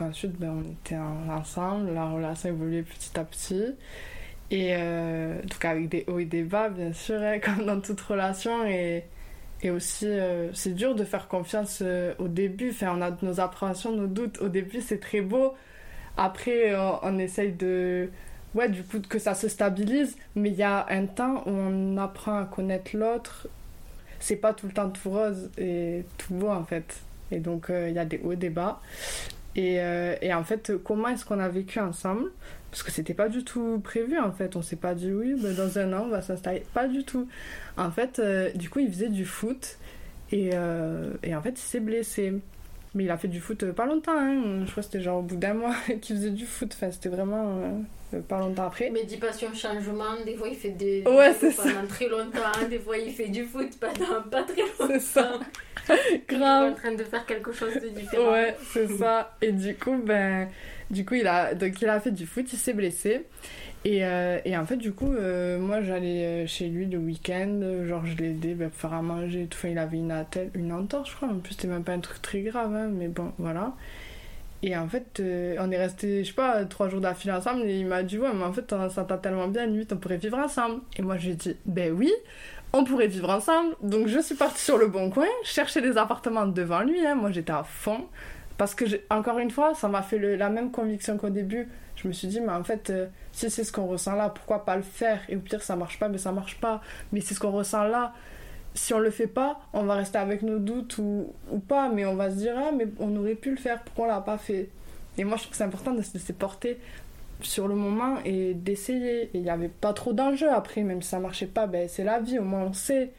Ensuite, 0.00 0.38
ben, 0.38 0.64
on 0.64 0.70
était 0.72 0.96
ensemble, 1.30 1.92
la 1.92 2.06
relation 2.06 2.48
évoluait 2.48 2.82
petit 2.82 3.18
à 3.18 3.24
petit. 3.24 3.74
Et 4.52 4.74
euh, 4.76 5.40
donc 5.40 5.64
avec 5.64 5.88
des 5.88 6.04
hauts 6.08 6.18
et 6.18 6.26
des 6.26 6.42
bas, 6.42 6.68
bien 6.68 6.92
sûr, 6.92 7.20
hein, 7.22 7.38
comme 7.42 7.64
dans 7.64 7.80
toute 7.80 8.00
relation. 8.00 8.66
Et, 8.66 9.04
et 9.62 9.70
aussi, 9.70 10.06
euh, 10.06 10.52
c'est 10.52 10.74
dur 10.74 10.94
de 10.94 11.04
faire 11.04 11.28
confiance 11.28 11.80
euh, 11.82 12.14
au 12.18 12.28
début. 12.28 12.70
Enfin, 12.70 12.94
on 12.96 13.00
a 13.00 13.16
nos 13.22 13.40
appréhensions, 13.40 13.92
nos 13.92 14.06
doutes. 14.06 14.40
Au 14.42 14.48
début, 14.48 14.82
c'est 14.82 14.98
très 14.98 15.22
beau. 15.22 15.54
Après, 16.16 16.76
on, 16.76 16.98
on 17.02 17.18
essaye 17.18 17.52
de... 17.52 18.10
Ouais, 18.54 18.68
du 18.68 18.82
coup, 18.82 19.00
que 19.00 19.18
ça 19.18 19.34
se 19.34 19.48
stabilise. 19.48 20.16
Mais 20.36 20.50
il 20.50 20.56
y 20.56 20.62
a 20.62 20.86
un 20.90 21.06
temps 21.06 21.44
où 21.46 21.50
on 21.50 21.96
apprend 21.96 22.38
à 22.40 22.44
connaître 22.44 22.94
l'autre. 22.94 23.48
C'est 24.20 24.36
pas 24.36 24.52
tout 24.52 24.66
le 24.66 24.72
temps 24.72 24.90
tout 24.90 25.10
rose 25.10 25.50
et 25.56 26.04
tout 26.18 26.34
beau, 26.34 26.50
en 26.50 26.64
fait. 26.64 27.00
Et 27.30 27.38
donc, 27.38 27.68
il 27.70 27.92
y 27.94 27.98
a 27.98 28.04
des 28.04 28.20
hauts 28.22 28.32
et 28.32 28.36
des 28.36 28.50
bas. 28.50 28.82
Et, 29.54 29.76
et 30.22 30.32
en 30.32 30.44
fait, 30.44 30.72
comment 30.82 31.08
est-ce 31.08 31.24
qu'on 31.24 31.38
a 31.38 31.48
vécu 31.48 31.78
ensemble? 31.78 32.30
Parce 32.72 32.82
que 32.82 32.90
c'était 32.90 33.12
pas 33.12 33.28
du 33.28 33.44
tout 33.44 33.80
prévu 33.84 34.18
en 34.18 34.32
fait. 34.32 34.56
On 34.56 34.62
s'est 34.62 34.76
pas 34.76 34.94
dit 34.94 35.12
oui, 35.12 35.34
ben, 35.38 35.54
dans 35.54 35.78
un 35.78 35.92
an 35.92 36.04
on 36.06 36.08
va 36.08 36.22
s'installer. 36.22 36.64
Pas 36.72 36.88
du 36.88 37.04
tout. 37.04 37.28
En 37.76 37.90
fait, 37.90 38.18
euh, 38.18 38.50
du 38.52 38.70
coup, 38.70 38.78
il 38.78 38.88
faisait 38.90 39.10
du 39.10 39.26
foot 39.26 39.76
et, 40.32 40.52
euh, 40.54 41.12
et 41.22 41.36
en 41.36 41.42
fait, 41.42 41.50
il 41.50 41.58
s'est 41.58 41.80
blessé. 41.80 42.32
Mais 42.94 43.04
il 43.04 43.10
a 43.10 43.18
fait 43.18 43.28
du 43.28 43.40
foot 43.40 43.72
pas 43.72 43.86
longtemps, 43.86 44.18
hein. 44.18 44.64
je 44.64 44.70
crois 44.70 44.82
que 44.82 44.88
c'était 44.88 45.00
genre 45.00 45.18
au 45.18 45.22
bout 45.22 45.36
d'un 45.36 45.54
mois 45.54 45.74
qu'il 46.00 46.16
faisait 46.16 46.30
du 46.30 46.46
foot. 46.46 46.72
Enfin, 46.74 46.90
c'était 46.90 47.10
vraiment 47.10 47.58
euh, 47.58 47.70
pas 48.20 48.38
longtemps 48.38 48.66
après. 48.66 48.90
Mais 48.90 49.04
dis 49.04 49.16
pas 49.16 49.32
sur 49.32 49.54
changement, 49.54 50.16
des 50.24 50.34
fois 50.36 50.48
il 50.48 50.56
fait 50.56 50.70
des, 50.70 51.02
des 51.02 51.10
ouais, 51.10 51.32
ça. 51.32 51.62
pendant 51.62 51.86
très 51.86 52.08
longtemps, 52.08 52.68
des 52.68 52.78
fois 52.78 52.98
il 52.98 53.12
fait 53.12 53.28
du 53.28 53.44
foot 53.44 53.70
pendant 53.80 54.22
pas 54.30 54.42
très 54.42 54.62
longtemps. 54.80 54.86
C'est 54.88 55.00
ça. 55.00 55.40
Il 55.88 55.94
est 55.94 56.22
Grave. 56.28 56.72
en 56.72 56.74
train 56.74 56.92
de 56.94 57.02
faire 57.04 57.26
quelque 57.26 57.52
chose 57.52 57.74
de 57.74 57.88
différent. 57.88 58.32
Ouais, 58.32 58.56
c'est 58.72 58.88
ça. 58.88 59.34
Et 59.42 59.50
du 59.52 59.74
coup, 59.74 59.96
ben, 59.96 60.48
du 60.90 61.04
coup, 61.04 61.14
il 61.14 61.26
a, 61.26 61.54
donc 61.54 61.80
il 61.82 61.88
a 61.88 61.98
fait 62.00 62.12
du 62.12 62.26
foot, 62.26 62.52
il 62.52 62.58
s'est 62.58 62.72
blessé. 62.72 63.24
Et, 63.84 64.04
euh, 64.04 64.38
et, 64.44 64.56
en 64.56 64.64
fait, 64.64 64.76
du 64.76 64.92
coup, 64.92 65.12
euh, 65.12 65.58
moi 65.58 65.82
j'allais 65.82 66.46
chez 66.46 66.68
lui 66.68 66.86
le 66.86 66.98
week-end, 66.98 67.60
genre 67.84 68.06
je 68.06 68.16
l'aidais 68.16 68.54
ben, 68.54 68.68
pour 68.70 68.78
faire 68.78 68.92
à 68.92 69.02
manger 69.02 69.42
et 69.42 69.46
tout. 69.46 69.58
Enfin, 69.58 69.70
il 69.70 69.78
avait 69.78 69.96
une, 69.96 70.12
attelle, 70.12 70.50
une 70.54 70.72
entorse, 70.72 71.10
je 71.10 71.16
crois. 71.16 71.28
En 71.28 71.38
plus, 71.40 71.54
c'était 71.54 71.66
même 71.66 71.82
pas 71.82 71.92
un 71.92 72.00
truc 72.00 72.22
très 72.22 72.42
grave, 72.42 72.72
hein, 72.74 72.88
mais 72.92 73.08
bon, 73.08 73.32
voilà. 73.38 73.74
Et 74.62 74.76
en 74.76 74.88
fait, 74.88 75.18
euh, 75.18 75.56
on 75.58 75.70
est 75.72 75.78
resté, 75.78 76.22
je 76.22 76.28
sais 76.28 76.34
pas, 76.34 76.64
trois 76.64 76.88
jours 76.88 77.00
d'affilée 77.00 77.32
ensemble. 77.32 77.62
Et 77.62 77.80
il 77.80 77.86
m'a 77.86 78.02
dit, 78.02 78.18
ouais, 78.18 78.32
mais 78.32 78.44
en 78.44 78.52
fait, 78.52 78.72
on 78.72 78.88
s'entend 78.88 79.18
tellement 79.18 79.48
bien, 79.48 79.66
limite, 79.66 79.92
on 79.92 79.96
pourrait 79.96 80.18
vivre 80.18 80.38
ensemble. 80.38 80.82
Et 80.96 81.02
moi, 81.02 81.16
j'ai 81.16 81.34
dit, 81.34 81.56
ben 81.66 81.92
oui, 81.92 82.12
on 82.72 82.84
pourrait 82.84 83.08
vivre 83.08 83.30
ensemble. 83.30 83.74
Donc, 83.82 84.06
je 84.06 84.20
suis 84.20 84.36
partie 84.36 84.62
sur 84.62 84.78
le 84.78 84.86
bon 84.86 85.10
coin, 85.10 85.26
chercher 85.42 85.80
des 85.80 85.96
appartements 85.98 86.46
devant 86.46 86.82
lui. 86.82 87.04
Hein. 87.04 87.16
Moi, 87.16 87.32
j'étais 87.32 87.52
à 87.52 87.64
fond. 87.64 88.06
Parce 88.56 88.74
que, 88.76 88.84
encore 89.10 89.38
une 89.38 89.50
fois, 89.50 89.74
ça 89.74 89.88
m'a 89.88 90.02
fait 90.02 90.18
la 90.36 90.48
même 90.48 90.70
conviction 90.70 91.18
qu'au 91.18 91.30
début. 91.30 91.68
Je 91.96 92.06
me 92.06 92.12
suis 92.12 92.28
dit, 92.28 92.40
mais 92.40 92.52
en 92.52 92.62
fait, 92.62 92.90
euh, 92.90 93.06
si 93.32 93.50
c'est 93.50 93.64
ce 93.64 93.72
qu'on 93.72 93.86
ressent 93.86 94.14
là, 94.14 94.28
pourquoi 94.28 94.64
pas 94.64 94.76
le 94.76 94.82
faire? 94.82 95.20
Et 95.28 95.36
au 95.36 95.40
pire, 95.40 95.62
ça 95.62 95.74
marche 95.74 95.98
pas, 95.98 96.08
mais 96.08 96.18
ça 96.18 96.30
marche 96.30 96.60
pas. 96.60 96.80
Mais 97.10 97.20
c'est 97.20 97.34
ce 97.34 97.40
qu'on 97.40 97.50
ressent 97.50 97.84
là. 97.84 98.12
Si 98.74 98.94
on 98.94 98.98
le 98.98 99.10
fait 99.10 99.26
pas, 99.26 99.60
on 99.72 99.84
va 99.84 99.94
rester 99.94 100.18
avec 100.18 100.42
nos 100.42 100.58
doutes 100.58 100.98
ou, 100.98 101.32
ou 101.50 101.58
pas, 101.58 101.88
mais 101.90 102.06
on 102.06 102.14
va 102.14 102.30
se 102.30 102.36
dire, 102.36 102.54
ah, 102.56 102.70
mais 102.76 102.86
on 102.98 103.14
aurait 103.16 103.34
pu 103.34 103.50
le 103.50 103.56
faire, 103.56 103.82
pourquoi 103.82 104.06
on 104.06 104.08
l'a 104.08 104.20
pas 104.20 104.38
fait? 104.38 104.70
Et 105.18 105.24
moi, 105.24 105.36
je 105.36 105.42
trouve 105.42 105.50
que 105.52 105.56
c'est 105.58 105.64
important 105.64 105.92
de 105.92 106.02
se 106.02 106.14
laisser 106.14 106.32
porter 106.32 106.78
sur 107.42 107.68
le 107.68 107.74
moment 107.74 108.16
et 108.24 108.54
d'essayer. 108.54 109.30
Il 109.34 109.42
n'y 109.42 109.50
avait 109.50 109.68
pas 109.68 109.92
trop 109.92 110.12
d'enjeux 110.12 110.50
après, 110.50 110.82
même 110.82 111.02
si 111.02 111.10
ça 111.10 111.18
marchait 111.18 111.46
pas, 111.46 111.66
ben, 111.66 111.88
c'est 111.88 112.04
la 112.04 112.20
vie, 112.20 112.38
au 112.38 112.44
moins 112.44 112.62
on 112.62 112.72
sait. 112.72 113.10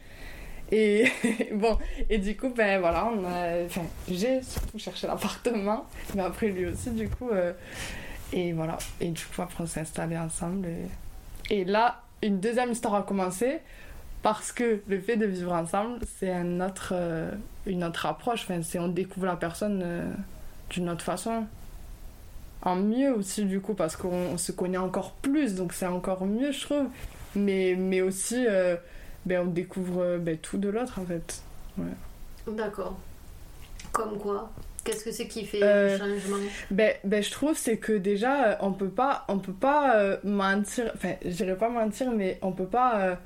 Et 0.72 1.06
bon, 1.52 1.78
et 2.10 2.18
du 2.18 2.36
coup, 2.36 2.48
ben 2.48 2.80
voilà, 2.80 3.06
on 3.06 3.24
a, 3.24 3.68
j'ai 4.08 4.42
surtout 4.42 4.78
cherché 4.78 5.06
l'appartement, 5.06 5.86
mais 6.14 6.22
après 6.22 6.48
lui 6.48 6.66
aussi, 6.66 6.90
du 6.90 7.08
coup. 7.08 7.30
Euh, 7.30 7.52
et 8.32 8.52
voilà, 8.52 8.78
et 9.00 9.10
du 9.10 9.24
coup, 9.24 9.42
après 9.42 9.62
on 9.62 9.66
s'est 9.66 9.80
installés 9.80 10.18
ensemble. 10.18 10.66
Et, 11.50 11.64
là, 11.64 12.02
une 12.22 12.40
deuxième 12.40 12.72
histoire 12.72 12.94
a 12.94 13.02
commencé 13.02 13.58
parce 14.24 14.50
que 14.52 14.80
le 14.88 15.00
fait 15.00 15.16
de 15.16 15.26
vivre 15.26 15.52
ensemble, 15.52 16.00
c'est 16.18 16.32
un 16.32 16.60
autre, 16.60 16.92
euh, 16.92 17.30
une 17.66 17.84
autre 17.84 18.06
approche. 18.06 18.44
Enfin, 18.44 18.60
c'est 18.62 18.78
on 18.78 18.88
découvre 18.88 19.26
la 19.26 19.36
personne 19.36 19.82
euh, 19.84 20.10
d'une 20.70 20.88
autre 20.88 21.04
façon. 21.04 21.46
En 22.62 22.76
mieux 22.76 23.12
aussi, 23.12 23.44
du 23.44 23.60
coup, 23.60 23.74
parce 23.74 23.94
qu'on 23.94 24.38
se 24.38 24.50
connaît 24.50 24.78
encore 24.78 25.12
plus, 25.12 25.54
donc 25.54 25.74
c'est 25.74 25.86
encore 25.86 26.24
mieux, 26.24 26.50
je 26.50 26.60
trouve. 26.62 26.86
Mais, 27.36 27.76
mais 27.78 28.00
aussi 28.00 28.46
ben, 29.26 29.42
on 29.46 29.50
découvre 29.50 30.18
ben, 30.18 30.38
tout 30.38 30.56
de 30.56 30.70
l'autre 30.70 30.98
en 30.98 31.04
fait. 31.04 31.42
Ouais. 31.76 32.54
D'accord. 32.54 32.98
Comme 33.92 34.18
quoi? 34.18 34.50
Qu'est-ce 34.84 35.04
que 35.04 35.12
c'est 35.12 35.26
qui 35.26 35.46
fait 35.46 35.62
euh, 35.62 35.92
le 35.92 35.98
changement? 35.98 36.36
ben, 36.70 36.94
ben, 37.04 37.22
je 37.22 37.30
trouve 37.30 37.56
c'est 37.56 37.78
que 37.78 37.92
déjà 37.92 38.58
on 38.60 38.72
peut 38.72 38.90
pas 38.90 39.24
on 39.28 39.38
peut 39.38 39.52
pas 39.52 39.96
euh, 39.96 40.18
mentir 40.24 40.90
enfin 40.94 41.14
je 41.24 41.30
dirais 41.30 41.56
pas 41.56 41.70
mentir 41.70 42.10
mais 42.10 42.38
on 42.42 42.52
peut 42.52 42.66
pas 42.66 43.18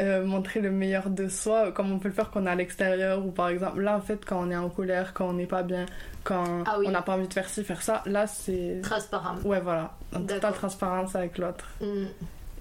euh, 0.00 0.24
montrer 0.24 0.60
le 0.60 0.70
meilleur 0.70 1.10
de 1.10 1.28
soi 1.28 1.70
comme 1.70 1.92
on 1.92 1.98
peut 1.98 2.08
le 2.08 2.14
faire 2.14 2.30
quand 2.30 2.42
on 2.42 2.46
est 2.46 2.50
à 2.50 2.54
l'extérieur 2.56 3.24
ou 3.24 3.30
par 3.30 3.48
exemple 3.48 3.80
là 3.82 3.96
en 3.96 4.00
fait 4.00 4.24
quand 4.24 4.40
on 4.40 4.50
est 4.50 4.56
en 4.56 4.68
colère 4.68 5.14
quand 5.14 5.28
on 5.28 5.34
n'est 5.34 5.46
pas 5.46 5.62
bien 5.62 5.86
quand 6.24 6.64
ah 6.66 6.76
oui. 6.78 6.86
on 6.88 6.90
n'a 6.90 7.02
pas 7.02 7.14
envie 7.14 7.28
de 7.28 7.32
faire 7.32 7.48
ci 7.48 7.62
faire 7.62 7.80
ça 7.80 8.02
là 8.06 8.26
c'est 8.26 8.80
transparent 8.82 9.36
ouais 9.44 9.60
voilà 9.60 9.92
en 10.12 10.22
totale 10.22 10.54
transparence 10.54 11.14
avec 11.14 11.38
l'autre 11.38 11.68
mm. 11.80 12.06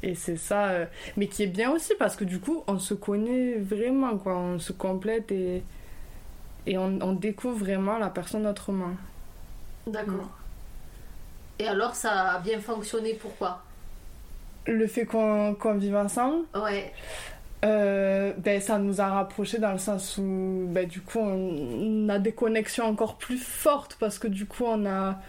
Et 0.04 0.16
c'est 0.16 0.36
ça, 0.36 0.66
euh, 0.66 0.86
mais 1.16 1.28
qui 1.28 1.44
est 1.44 1.48
bien 1.48 1.72
aussi 1.72 1.94
parce 1.98 2.18
que 2.18 2.25
du 2.25 2.42
coup, 2.42 2.62
on 2.68 2.78
se 2.78 2.94
connaît 2.94 3.56
vraiment, 3.56 4.18
quoi. 4.18 4.38
On 4.38 4.60
se 4.60 4.74
complète 4.74 5.31
et, 5.31 5.63
et 6.66 6.78
on, 6.78 7.00
on 7.01 7.13
découvre 7.13 7.57
vraiment 7.57 7.98
la 7.98 8.10
personne 8.10 8.46
autrement. 8.46 8.92
D'accord. 9.88 10.13
Mm. 10.16 10.30
Et 11.60 11.68
alors, 11.69 11.96
ça 11.96 12.34
a 12.34 12.39
bien 12.39 12.60
fonctionné, 12.60 13.13
pourquoi? 13.13 13.63
Le 14.65 14.88
fait 14.88 15.06
qu'on 15.06 15.56
qu'on 15.56 15.75
vive 15.75 15.95
ensemble 15.95 16.45
Ouais. 16.56 16.92
Euh, 17.65 18.33
ben, 18.38 18.60
ça 18.60 18.77
nous 18.77 19.00
a 19.00 19.07
rapprochés 19.07 19.57
dans 19.57 19.71
le 19.71 19.77
sens 19.77 20.18
où, 20.18 20.65
ben, 20.68 20.86
du 20.88 21.00
coup, 21.01 21.19
on, 21.19 22.06
on 22.06 22.10
a 22.10 22.19
des 22.19 22.33
connexions 22.33 22.86
encore 22.86 23.18
plus 23.18 23.38
fortes 23.38 23.95
parce 24.00 24.19
que 24.19 24.27
du 24.27 24.45
coup, 24.45 24.65
on 24.65 24.86
a. 24.86 25.19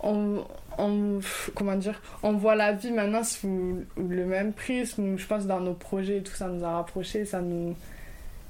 On, 0.00 0.44
on, 0.78 1.18
comment 1.56 1.74
dire, 1.74 2.00
on 2.22 2.32
voit 2.34 2.54
la 2.54 2.72
vie 2.72 2.92
maintenant 2.92 3.24
sous 3.24 3.84
le 3.96 4.24
même 4.26 4.52
prisme. 4.52 5.16
Je 5.18 5.26
pense 5.26 5.46
dans 5.46 5.58
nos 5.60 5.74
projets 5.74 6.18
et 6.18 6.22
tout, 6.22 6.34
ça 6.34 6.46
nous 6.46 6.64
a 6.64 6.70
rapprochés, 6.70 7.24
ça 7.24 7.40
nous. 7.40 7.74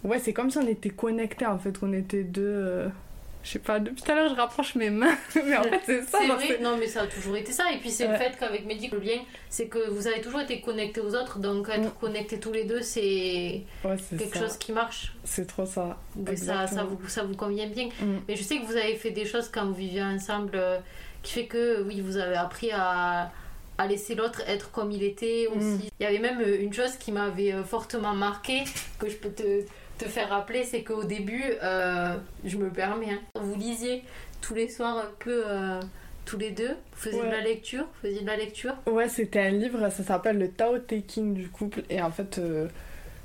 Ouais, 0.04 0.18
c'est 0.18 0.32
comme 0.34 0.50
si 0.50 0.58
on 0.58 0.66
était 0.68 0.90
connectés 0.90 1.46
en 1.46 1.58
fait, 1.58 1.78
qu'on 1.78 1.92
était 1.94 2.24
deux. 2.24 2.90
Euh... 3.38 3.44
Je 3.44 3.50
sais 3.50 3.58
pas, 3.58 3.78
depuis 3.80 4.02
tout 4.02 4.10
à 4.10 4.14
l'heure 4.14 4.28
je 4.28 4.34
rapproche 4.34 4.74
mes 4.74 4.90
mains, 4.90 5.16
mais 5.34 5.56
en 5.56 5.62
fait 5.62 5.80
c'est 5.86 6.02
ça. 6.02 6.18
C'est 6.20 6.26
vrai, 6.26 6.58
non 6.60 6.76
mais 6.76 6.86
ça 6.86 7.02
a 7.02 7.06
toujours 7.06 7.36
été 7.36 7.52
ça. 7.52 7.72
Et 7.72 7.78
puis 7.78 7.90
c'est 7.90 8.06
ouais. 8.06 8.12
le 8.12 8.18
fait 8.18 8.36
qu'avec 8.38 8.66
Mehdi, 8.66 8.88
le 8.88 8.98
lien, 8.98 9.18
c'est 9.48 9.66
que 9.66 9.90
vous 9.90 10.06
avez 10.06 10.20
toujours 10.20 10.40
été 10.40 10.60
connectés 10.60 11.00
aux 11.00 11.14
autres, 11.14 11.38
donc 11.38 11.68
être 11.68 11.80
mmh. 11.80 12.00
connectés 12.00 12.40
tous 12.40 12.52
les 12.52 12.64
deux, 12.64 12.82
c'est 12.82 13.62
ouais, 13.84 13.96
quelque 14.18 14.36
ça. 14.36 14.46
chose 14.46 14.56
qui 14.58 14.72
marche. 14.72 15.14
C'est 15.24 15.46
trop 15.46 15.66
ça. 15.66 15.96
Mais 16.16 16.36
ça, 16.36 16.66
ça, 16.66 16.84
vous, 16.84 16.98
ça 17.08 17.22
vous 17.22 17.36
convient 17.36 17.68
bien. 17.68 17.86
Mmh. 17.86 18.16
Mais 18.26 18.36
je 18.36 18.42
sais 18.42 18.58
que 18.58 18.66
vous 18.66 18.76
avez 18.76 18.96
fait 18.96 19.10
des 19.10 19.24
choses 19.24 19.48
quand 19.48 19.66
vous 19.66 19.74
viviez 19.74 20.02
ensemble. 20.02 20.52
Euh, 20.54 20.78
qui 21.22 21.32
fait 21.32 21.46
que 21.46 21.82
oui 21.82 22.00
vous 22.00 22.16
avez 22.16 22.36
appris 22.36 22.70
à, 22.72 23.32
à 23.76 23.86
laisser 23.86 24.14
l'autre 24.14 24.42
être 24.46 24.70
comme 24.70 24.90
il 24.90 25.02
était 25.02 25.48
aussi. 25.48 25.66
Mm. 25.66 25.80
Il 26.00 26.02
y 26.04 26.06
avait 26.06 26.18
même 26.18 26.40
une 26.40 26.72
chose 26.72 26.96
qui 26.96 27.12
m'avait 27.12 27.52
fortement 27.64 28.14
marqué 28.14 28.64
que 28.98 29.08
je 29.08 29.16
peux 29.16 29.30
te, 29.30 29.64
te 29.98 30.04
faire 30.06 30.28
rappeler, 30.28 30.64
c'est 30.64 30.82
qu'au 30.82 31.04
début, 31.04 31.44
euh, 31.62 32.16
je 32.44 32.56
me 32.56 32.70
permets, 32.70 33.10
hein, 33.10 33.20
vous 33.34 33.54
lisiez 33.56 34.02
tous 34.40 34.54
les 34.54 34.68
soirs 34.68 34.96
un 34.96 35.10
peu 35.18 35.42
euh, 35.46 35.80
tous 36.24 36.38
les 36.38 36.52
deux, 36.52 36.70
vous 36.92 36.98
faisiez 36.98 37.20
ouais. 37.20 37.26
de 37.26 37.32
la 37.32 37.40
lecture, 37.42 37.82
vous 37.84 38.08
faisiez 38.08 38.22
de 38.22 38.26
la 38.26 38.36
lecture. 38.36 38.74
Ouais, 38.86 39.08
c'était 39.08 39.40
un 39.40 39.50
livre, 39.50 39.90
ça 39.90 40.02
s'appelle 40.02 40.38
le 40.38 40.50
Tao 40.50 40.78
Te 40.78 40.94
King 40.94 41.34
du 41.34 41.48
couple 41.48 41.82
et 41.90 42.00
en 42.00 42.10
fait 42.10 42.38
euh, 42.38 42.68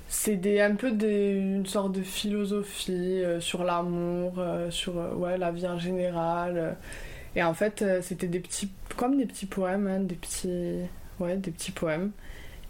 c'est 0.07 0.35
des, 0.35 0.59
un 0.59 0.75
peu 0.75 0.91
des, 0.91 1.31
une 1.31 1.65
sorte 1.65 1.91
de 1.91 2.01
philosophie 2.01 3.23
sur 3.39 3.63
l'amour, 3.63 4.33
sur 4.69 4.95
ouais, 5.17 5.37
la 5.37 5.51
vie 5.51 5.65
en 5.65 5.79
général. 5.79 6.77
Et 7.35 7.41
en 7.41 7.55
fait, 7.55 7.83
c'était 8.01 8.27
des 8.27 8.39
petits, 8.39 8.69
comme 8.95 9.17
des 9.17 9.25
petits 9.25 9.47
poèmes, 9.47 9.87
hein, 9.87 10.01
des 10.01 10.13
petits, 10.13 10.81
ouais, 11.19 11.35
des 11.37 11.49
petits 11.49 11.71
poèmes. 11.71 12.11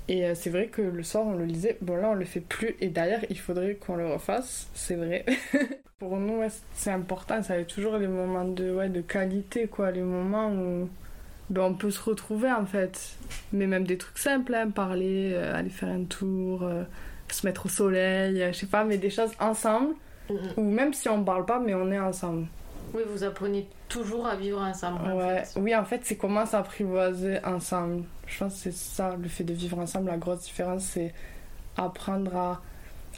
Et 0.08 0.26
euh, 0.26 0.36
c'est 0.36 0.50
vrai 0.50 0.68
que 0.68 0.82
le 0.82 1.04
soir, 1.04 1.26
on 1.26 1.34
le 1.34 1.46
lisait. 1.46 1.78
Bon, 1.82 1.96
là, 1.96 2.10
on 2.10 2.14
le 2.14 2.26
fait 2.26 2.42
plus. 2.42 2.76
Et 2.82 2.90
d'ailleurs, 2.90 3.22
il 3.30 3.40
faudrait 3.40 3.76
qu'on 3.76 3.96
le 3.96 4.08
refasse. 4.08 4.70
C'est 4.74 4.96
vrai. 4.96 5.26
Pour 6.00 6.18
nous, 6.18 6.40
ouais, 6.40 6.50
c'est 6.74 6.92
important. 6.92 7.42
Ça 7.42 7.54
avait 7.54 7.66
toujours 7.66 7.98
les 7.98 8.08
moments 8.08 8.46
de, 8.46 8.74
ouais, 8.74 8.90
de 8.90 9.02
qualité, 9.02 9.68
quoi. 9.68 9.92
Les 9.92 10.02
moments 10.02 10.52
où 10.52 10.90
ben, 11.50 11.62
on 11.62 11.74
peut 11.74 11.92
se 11.92 12.02
retrouver, 12.02 12.52
en 12.52 12.66
fait. 12.66 13.16
Mais 13.54 13.68
même 13.68 13.86
des 13.86 13.98
trucs 13.98 14.18
simples, 14.18 14.54
hein, 14.56 14.70
parler, 14.70 15.32
euh, 15.34 15.56
aller 15.56 15.70
faire 15.70 15.90
un 15.90 16.04
tour, 16.04 16.64
euh, 16.64 16.84
se 17.30 17.46
mettre 17.48 17.66
au 17.68 17.70
soleil, 17.70 18.44
je 18.52 18.58
sais 18.58 18.66
pas, 18.68 18.84
mais 18.84 18.98
des 18.98 19.10
choses 19.10 19.32
ensemble. 19.40 19.96
Mm 20.30 20.36
-hmm. 20.36 20.60
Ou 20.60 20.64
même 20.64 20.94
si 20.94 21.10
on 21.10 21.24
parle 21.24 21.46
pas, 21.46 21.60
mais 21.60 21.74
on 21.74 21.92
est 21.92 22.00
ensemble. 22.00 22.48
Oui, 22.94 23.02
vous 23.08 23.24
apprenez 23.24 23.68
toujours 23.90 24.28
à 24.28 24.36
vivre 24.36 24.62
ensemble. 24.62 25.02
Ouais. 25.12 25.42
En 25.42 25.44
fait. 25.44 25.60
Oui, 25.60 25.76
en 25.76 25.86
fait, 25.86 26.02
c'est 26.04 26.16
comment 26.16 26.46
s'apprivoiser 26.46 27.44
ensemble. 27.46 28.04
Je 28.28 28.40
pense 28.40 28.54
que 28.54 28.60
c'est 28.60 28.74
ça, 28.74 29.16
le 29.20 29.28
fait 29.28 29.44
de 29.44 29.54
vivre 29.54 29.80
ensemble, 29.80 30.08
la 30.08 30.18
grosse 30.18 30.44
différence, 30.44 30.84
c'est 30.84 31.14
apprendre 31.78 32.36
à 32.36 32.62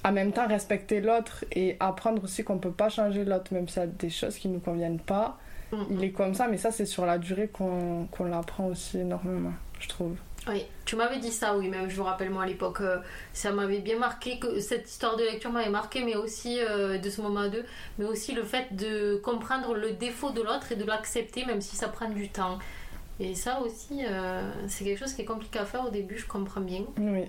en 0.04 0.12
même 0.12 0.32
temps 0.32 0.48
respecter 0.48 1.02
l'autre 1.02 1.46
et 1.52 1.78
apprendre 1.80 2.24
aussi 2.24 2.44
qu'on 2.44 2.60
peut 2.60 2.72
pas 2.72 2.90
changer 2.90 3.26
l'autre 3.26 3.54
même 3.54 3.68
s'il 3.68 3.82
y 3.82 3.86
a 3.86 3.88
des 3.88 4.10
choses 4.10 4.38
qui 4.38 4.48
nous 4.48 4.60
conviennent 4.60 5.00
pas. 5.00 5.38
Mm. 5.72 5.78
Il 5.92 6.04
est 6.04 6.12
comme 6.12 6.34
ça, 6.34 6.48
mais 6.48 6.58
ça 6.58 6.72
c'est 6.72 6.86
sur 6.86 7.06
la 7.06 7.18
durée 7.18 7.48
qu'on 7.48 8.08
qu'on 8.12 8.26
l'apprend 8.26 8.68
aussi 8.68 9.00
énormément, 9.00 9.54
je 9.80 9.88
trouve. 9.90 10.16
Oui, 10.48 10.64
tu 10.86 10.96
m'avais 10.96 11.18
dit 11.18 11.32
ça, 11.32 11.58
oui, 11.58 11.70
même 11.70 11.90
je 11.90 11.98
me 11.98 12.04
rappelle 12.04 12.30
moi 12.30 12.44
à 12.44 12.46
l'époque, 12.46 12.82
euh, 12.82 12.98
ça 13.34 13.52
m'avait 13.52 13.80
bien 13.80 13.98
marqué, 13.98 14.38
que 14.38 14.60
cette 14.60 14.88
histoire 14.88 15.16
de 15.18 15.24
lecture 15.24 15.52
m'avait 15.52 15.72
marqué, 15.72 16.04
mais 16.04 16.16
aussi 16.16 16.60
euh, 16.60 17.00
de 17.00 17.10
ce 17.10 17.20
moment 17.22 17.40
à 17.42 17.50
deux, 17.50 17.66
mais 17.98 18.06
aussi 18.06 18.34
le 18.34 18.44
fait 18.44 18.68
de 18.76 19.16
comprendre 19.24 19.74
le 19.74 19.92
défaut 19.94 20.30
de 20.30 20.42
l'autre 20.44 20.72
et 20.72 20.76
de 20.76 20.84
l'accepter, 20.84 21.46
même 21.46 21.62
si 21.62 21.76
ça 21.76 21.88
prend 21.88 22.10
du 22.10 22.30
temps. 22.30 22.60
Et 23.20 23.34
ça 23.34 23.60
aussi, 23.62 24.06
euh, 24.06 24.42
c'est 24.68 24.84
quelque 24.84 25.00
chose 25.00 25.14
qui 25.14 25.24
est 25.24 25.26
compliqué 25.26 25.58
à 25.58 25.66
faire 25.66 25.84
au 25.86 25.90
début, 25.90 26.18
je 26.18 26.28
comprends 26.28 26.62
bien. 26.62 26.82
Oui. 27.00 27.24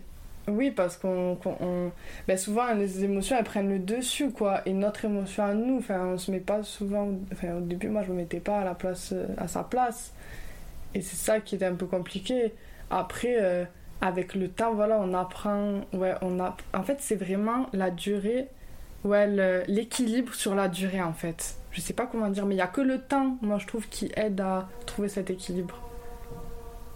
Oui, 0.49 0.71
parce 0.71 0.97
qu'on. 0.97 1.37
qu'on- 1.37 1.57
on- 1.61 1.93
ben 2.29 2.37
souvent, 2.37 2.73
les 2.75 3.03
émotions, 3.03 3.37
elles 3.37 3.45
prennent 3.45 3.69
le 3.71 3.79
dessus, 3.81 4.31
quoi. 4.31 4.61
Et 4.67 4.73
notre 4.75 5.05
émotion 5.07 5.43
à 5.43 5.55
nous, 5.55 5.79
enfin, 5.79 6.07
on 6.07 6.19
se 6.19 6.31
met 6.31 6.39
pas 6.39 6.63
souvent. 6.63 7.09
Enfin, 7.33 7.55
au 7.57 7.61
début, 7.61 7.89
moi, 7.89 8.03
je 8.05 8.13
me 8.13 8.17
mettais 8.19 8.39
pas 8.41 8.59
à, 8.61 8.65
la 8.65 8.75
place, 8.75 9.13
à 9.39 9.49
sa 9.49 9.65
place. 9.65 10.13
Et 10.95 11.01
c'est 11.03 11.17
ça 11.17 11.41
qui 11.41 11.57
était 11.57 11.65
un 11.65 11.75
peu 11.75 11.87
compliqué. 11.87 12.53
Après, 12.91 13.37
euh, 13.41 13.65
avec 14.01 14.35
le 14.35 14.49
temps, 14.49 14.75
voilà, 14.75 14.99
on 15.01 15.13
apprend. 15.15 15.81
Ouais, 15.93 16.15
on 16.23 16.39
a... 16.41 16.57
En 16.75 16.83
fait, 16.83 16.97
c'est 17.01 17.17
vraiment 17.17 17.67
la 17.73 17.91
durée. 17.91 18.49
Ouais, 19.05 19.65
l'équilibre 19.69 20.35
sur 20.35 20.55
la 20.55 20.69
durée, 20.69 21.03
en 21.03 21.13
fait. 21.13 21.57
Je 21.71 21.81
sais 21.81 21.93
pas 21.93 22.07
comment 22.07 22.29
dire, 22.29 22.47
mais 22.47 22.55
il 22.55 22.59
y 22.59 22.63
a 22.63 22.67
que 22.67 22.81
le 22.81 23.01
temps, 23.01 23.37
moi, 23.43 23.59
je 23.59 23.67
trouve, 23.67 23.89
qui 23.89 24.11
aide 24.17 24.41
à 24.41 24.69
trouver 24.87 25.09
cet 25.09 25.31
équilibre. 25.31 25.81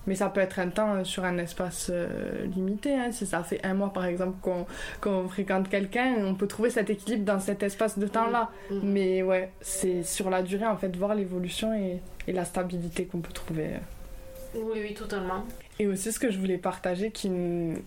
Mais 0.07 0.15
ça 0.15 0.31
peut 0.31 0.41
être 0.41 0.59
un 0.59 0.71
temps 0.71 0.95
euh, 0.95 1.05
sur 1.05 1.25
un 1.25 1.37
espace 1.39 1.89
euh, 1.93 2.47
limité. 2.47 2.95
hein. 2.95 3.13
Si 3.13 3.27
ça 3.27 3.43
fait 3.45 3.65
un 3.65 3.75
mois, 3.75 3.93
par 3.93 4.07
exemple, 4.07 4.39
qu'on 4.41 4.67
qu'on 5.01 5.29
fréquente 5.29 5.69
quelqu'un, 5.69 6.15
on 6.25 6.35
peut 6.35 6.47
trouver 6.49 6.71
cet 6.71 6.89
équilibre 6.89 7.25
dans 7.27 7.39
cet 7.39 7.63
espace 7.63 7.99
de 7.99 8.07
temps-là. 8.07 8.51
Mhm. 8.71 8.81
Mais 8.83 9.23
ouais, 9.23 9.53
c'est 9.61 10.03
sur 10.03 10.31
la 10.31 10.43
durée, 10.43 10.67
en 10.67 10.77
fait, 10.79 10.97
voir 10.97 11.15
l'évolution 11.15 11.75
et, 11.75 12.01
et 12.27 12.33
la 12.33 12.45
stabilité 12.47 13.05
qu'on 13.05 13.21
peut 13.21 13.33
trouver. 13.33 13.73
Oui, 14.55 14.81
oui, 14.83 14.95
totalement. 14.95 15.45
Et 15.79 15.87
aussi, 15.87 16.13
ce 16.13 16.19
que 16.19 16.31
je 16.31 16.39
voulais 16.39 16.59
partager, 16.59 17.11
qui, 17.11 17.31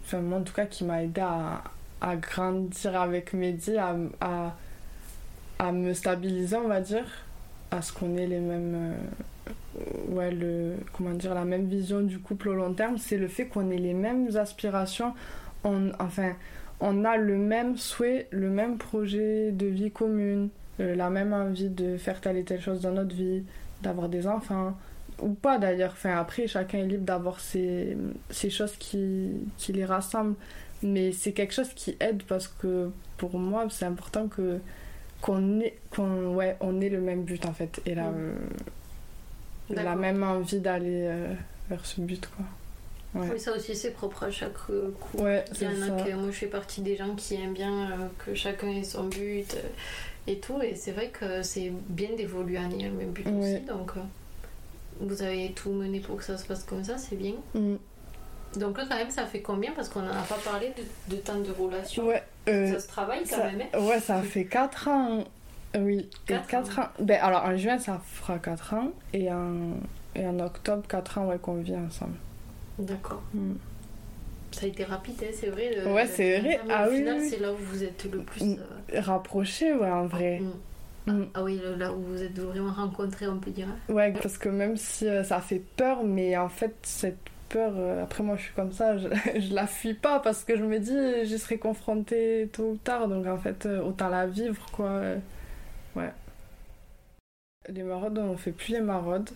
enfin, 0.05 0.32
en 0.32 0.41
tout 0.41 0.53
cas, 0.53 0.65
qui 0.65 0.84
m'a 0.84 1.03
aidé 1.03 1.22
à, 1.22 2.15
grandir 2.15 3.00
avec 3.00 3.34
Mehdi, 3.34 3.77
à, 3.77 3.96
à, 5.60 5.72
me 5.72 5.93
stabiliser, 5.93 6.58
on 6.58 6.67
va 6.67 6.82
dire, 6.82 7.05
à 7.72 7.82
ce 7.82 7.93
qu'on 7.93 8.17
ait 8.17 8.27
les 8.27 8.39
mêmes. 8.39 8.75
euh, 8.75 8.96
ouais, 10.10 10.32
le, 10.32 10.75
comment 10.93 11.12
dire, 11.12 11.34
la 11.34 11.46
même 11.46 11.67
vision 11.67 12.01
du 12.01 12.20
couple 12.20 12.50
au 12.50 12.53
long 12.53 12.74
terme, 12.74 12.98
c'est 12.98 13.17
le 13.17 13.27
fait 13.27 13.46
qu'on 13.46 13.70
ait 13.72 13.77
les 13.77 13.93
mêmes 13.93 14.36
aspirations. 14.36 15.13
On, 15.63 15.91
enfin, 16.00 16.34
on 16.79 17.05
a 17.05 17.17
le 17.17 17.38
même 17.38 17.77
souhait, 17.77 18.27
le 18.32 18.50
même 18.50 18.77
projet 18.77 19.51
de 19.51 19.65
vie 19.67 19.91
commune, 19.91 20.50
euh, 20.79 20.96
la 20.96 21.10
même 21.10 21.34
envie 21.34 21.70
de 21.70 21.98
faire 21.98 22.20
telle 22.22 22.38
et 22.38 22.43
telle 22.43 22.62
chose 22.62 22.82
dans 22.82 22.91
notre 22.91 23.15
vie, 23.15 23.43
d'avoir 23.82 24.10
des 24.10 24.27
enfants, 24.27 24.75
ou 25.23 25.33
pas 25.33 25.57
d'ailleurs. 25.57 25.91
Enfin, 25.93 26.17
après, 26.17 26.47
chacun 26.47 26.79
est 26.79 26.87
libre 26.87 27.05
d'avoir 27.05 27.39
ses, 27.39 27.97
ses 28.29 28.49
choses 28.49 28.73
qui, 28.77 29.31
qui 29.57 29.73
les 29.73 29.85
rassemblent. 29.85 30.35
Mais 30.81 31.11
c'est 31.13 31.31
quelque 31.31 31.53
chose 31.53 31.69
qui 31.75 31.95
aide 32.01 32.23
parce 32.23 32.47
que 32.47 32.89
pour 33.17 33.37
moi, 33.39 33.65
c'est 33.69 33.85
important 33.85 34.27
que 34.27 34.59
qu'on 35.21 35.61
ait, 35.61 35.77
qu'on, 35.89 36.35
ouais, 36.35 36.57
on 36.59 36.81
ait 36.81 36.89
le 36.89 36.99
même 36.99 37.23
but 37.23 37.45
en 37.45 37.53
fait. 37.53 37.81
Et 37.85 37.95
la, 37.95 38.11
la 39.69 39.75
D'accord. 39.75 39.95
même 39.95 40.23
envie 40.23 40.59
d'aller 40.59 41.03
euh, 41.07 41.33
vers 41.69 41.85
ce 41.85 42.01
but, 42.01 42.27
quoi. 42.27 42.45
Ouais, 43.21 43.29
Oui, 43.33 43.39
ça 43.39 43.55
aussi, 43.55 43.75
c'est 43.75 43.91
propre 43.91 44.23
à 44.23 44.31
chaque 44.31 44.51
euh, 44.71 44.91
couple. 44.99 45.23
ouais 45.23 45.45
Il 45.51 45.53
y 45.53 45.57
c'est 45.59 45.67
en 45.67 45.81
a 45.83 45.97
ça. 45.99 46.03
que 46.03 46.13
moi 46.15 46.27
je 46.31 46.35
fais 46.37 46.47
partie 46.47 46.81
des 46.81 46.97
gens 46.97 47.13
qui 47.15 47.35
aiment 47.35 47.53
bien 47.53 47.91
euh, 47.91 47.95
que 48.25 48.33
chacun 48.33 48.67
ait 48.69 48.83
son 48.83 49.03
but 49.05 49.45
euh, 49.55 49.67
et 50.27 50.39
tout. 50.39 50.59
Et 50.61 50.75
c'est 50.75 50.91
vrai 50.91 51.09
que 51.09 51.43
c'est 51.43 51.71
bien 51.89 52.09
d'évoluer 52.17 52.57
en 52.57 52.69
ayant 52.71 52.89
le 52.91 52.97
même 52.97 53.11
but 53.11 53.25
aussi. 53.27 53.59
Donc 53.61 53.91
euh, 53.95 54.01
vous 55.00 55.21
avez 55.21 55.51
tout 55.53 55.71
mené 55.71 56.00
pour 56.00 56.17
que 56.17 56.23
ça 56.23 56.38
se 56.38 56.45
passe 56.45 56.63
comme 56.63 56.83
ça, 56.83 56.97
c'est 56.97 57.15
bien. 57.15 57.33
Mm. 57.53 57.75
Donc 58.59 58.77
là, 58.77 58.85
quand 58.88 58.95
même, 58.97 59.09
ça 59.09 59.25
fait 59.25 59.41
combien? 59.41 59.71
Parce 59.71 59.89
qu'on 59.89 60.01
n'en 60.01 60.12
a 60.12 60.21
pas 60.21 60.38
parlé 60.45 60.71
de, 60.77 61.15
de 61.15 61.19
temps 61.21 61.39
de 61.39 61.51
relation. 61.51 62.05
Ouais, 62.07 62.21
euh, 62.47 62.73
Ça 62.73 62.79
se 62.79 62.88
travaille 62.88 63.21
quand 63.21 63.38
ça, 63.38 63.45
même. 63.51 63.62
hein? 63.73 63.79
ouais, 63.79 64.00
ça 64.00 64.21
fait 64.21 64.45
4 64.45 64.88
ans. 64.89 65.23
Oui, 65.75 66.01
et 66.01 66.09
Quatre 66.27 66.47
4 66.47 66.79
ans. 66.79 66.88
Ben, 67.00 67.19
alors 67.21 67.43
en 67.45 67.57
juin, 67.57 67.79
ça 67.79 68.00
fera 68.05 68.38
4 68.38 68.75
ans. 68.75 68.91
Et 69.12 69.31
en, 69.31 69.55
et 70.15 70.25
en 70.27 70.39
octobre, 70.39 70.83
4 70.88 71.17
ans, 71.17 71.27
ouais, 71.29 71.39
qu'on 71.39 71.55
vit 71.55 71.75
ensemble. 71.75 72.13
D'accord. 72.77 73.23
Mm. 73.33 73.53
Ça 74.51 74.65
a 74.67 74.69
été 74.69 74.83
rapide, 74.83 75.15
hein, 75.23 75.31
c'est 75.33 75.47
vrai. 75.50 75.73
le- 75.75 75.91
Ouais, 75.91 76.05
c'est 76.05 76.39
vrai. 76.39 76.59
Ah 76.69 76.88
au 76.88 76.91
oui, 76.91 76.97
final, 76.97 77.15
oui, 77.15 77.21
oui. 77.23 77.29
c'est 77.31 77.39
là 77.39 77.51
où 77.53 77.57
vous 77.57 77.83
êtes 77.83 78.03
le 78.12 78.19
plus. 78.19 78.43
Mm. 78.43 78.57
euh, 78.93 79.01
Rapproché, 79.01 79.73
ouais, 79.73 79.89
en 79.89 80.05
vrai. 80.05 80.39
mm. 80.41 80.51
Mm. 81.05 81.24
Ah 81.33 81.43
oui, 81.43 81.62
là 81.77 81.91
où 81.91 82.01
vous 82.01 82.22
êtes 82.22 82.38
vraiment 82.39 82.72
rencontrés, 82.72 83.27
on 83.27 83.39
peut 83.39 83.51
dire. 83.51 83.67
Ouais, 83.89 84.13
parce 84.13 84.38
que 84.38 84.50
même 84.50 84.77
si 84.77 85.07
euh, 85.07 85.24
ça 85.24 85.41
fait 85.41 85.62
peur, 85.75 86.03
mais 86.03 86.38
en 86.38 86.50
fait, 86.50 86.75
cette 86.83 87.17
peur, 87.50 87.74
euh, 87.75 88.03
après 88.03 88.24
moi 88.24 88.36
je 88.38 88.43
suis 88.43 88.53
comme 88.53 88.72
ça, 88.72 88.98
je, 88.98 89.07
je 89.39 89.53
la 89.53 89.67
fuis 89.67 89.93
pas 89.93 90.19
parce 90.19 90.43
que 90.43 90.57
je 90.57 90.63
me 90.63 90.79
dis 90.79 91.25
j'y 91.25 91.38
serai 91.38 91.57
confrontée 91.57 92.50
tôt 92.53 92.72
ou 92.72 92.77
tard, 92.77 93.07
donc 93.07 93.25
en 93.27 93.38
fait, 93.38 93.65
euh, 93.65 93.81
autant 93.81 94.10
la 94.10 94.27
vivre, 94.27 94.65
quoi. 94.72 95.01
Ouais. 95.95 96.12
Les 97.69 97.83
maraudes, 97.83 98.17
on 98.17 98.36
fait 98.36 98.51
plus 98.51 98.74
les 98.74 98.81
maraudes 98.81 99.29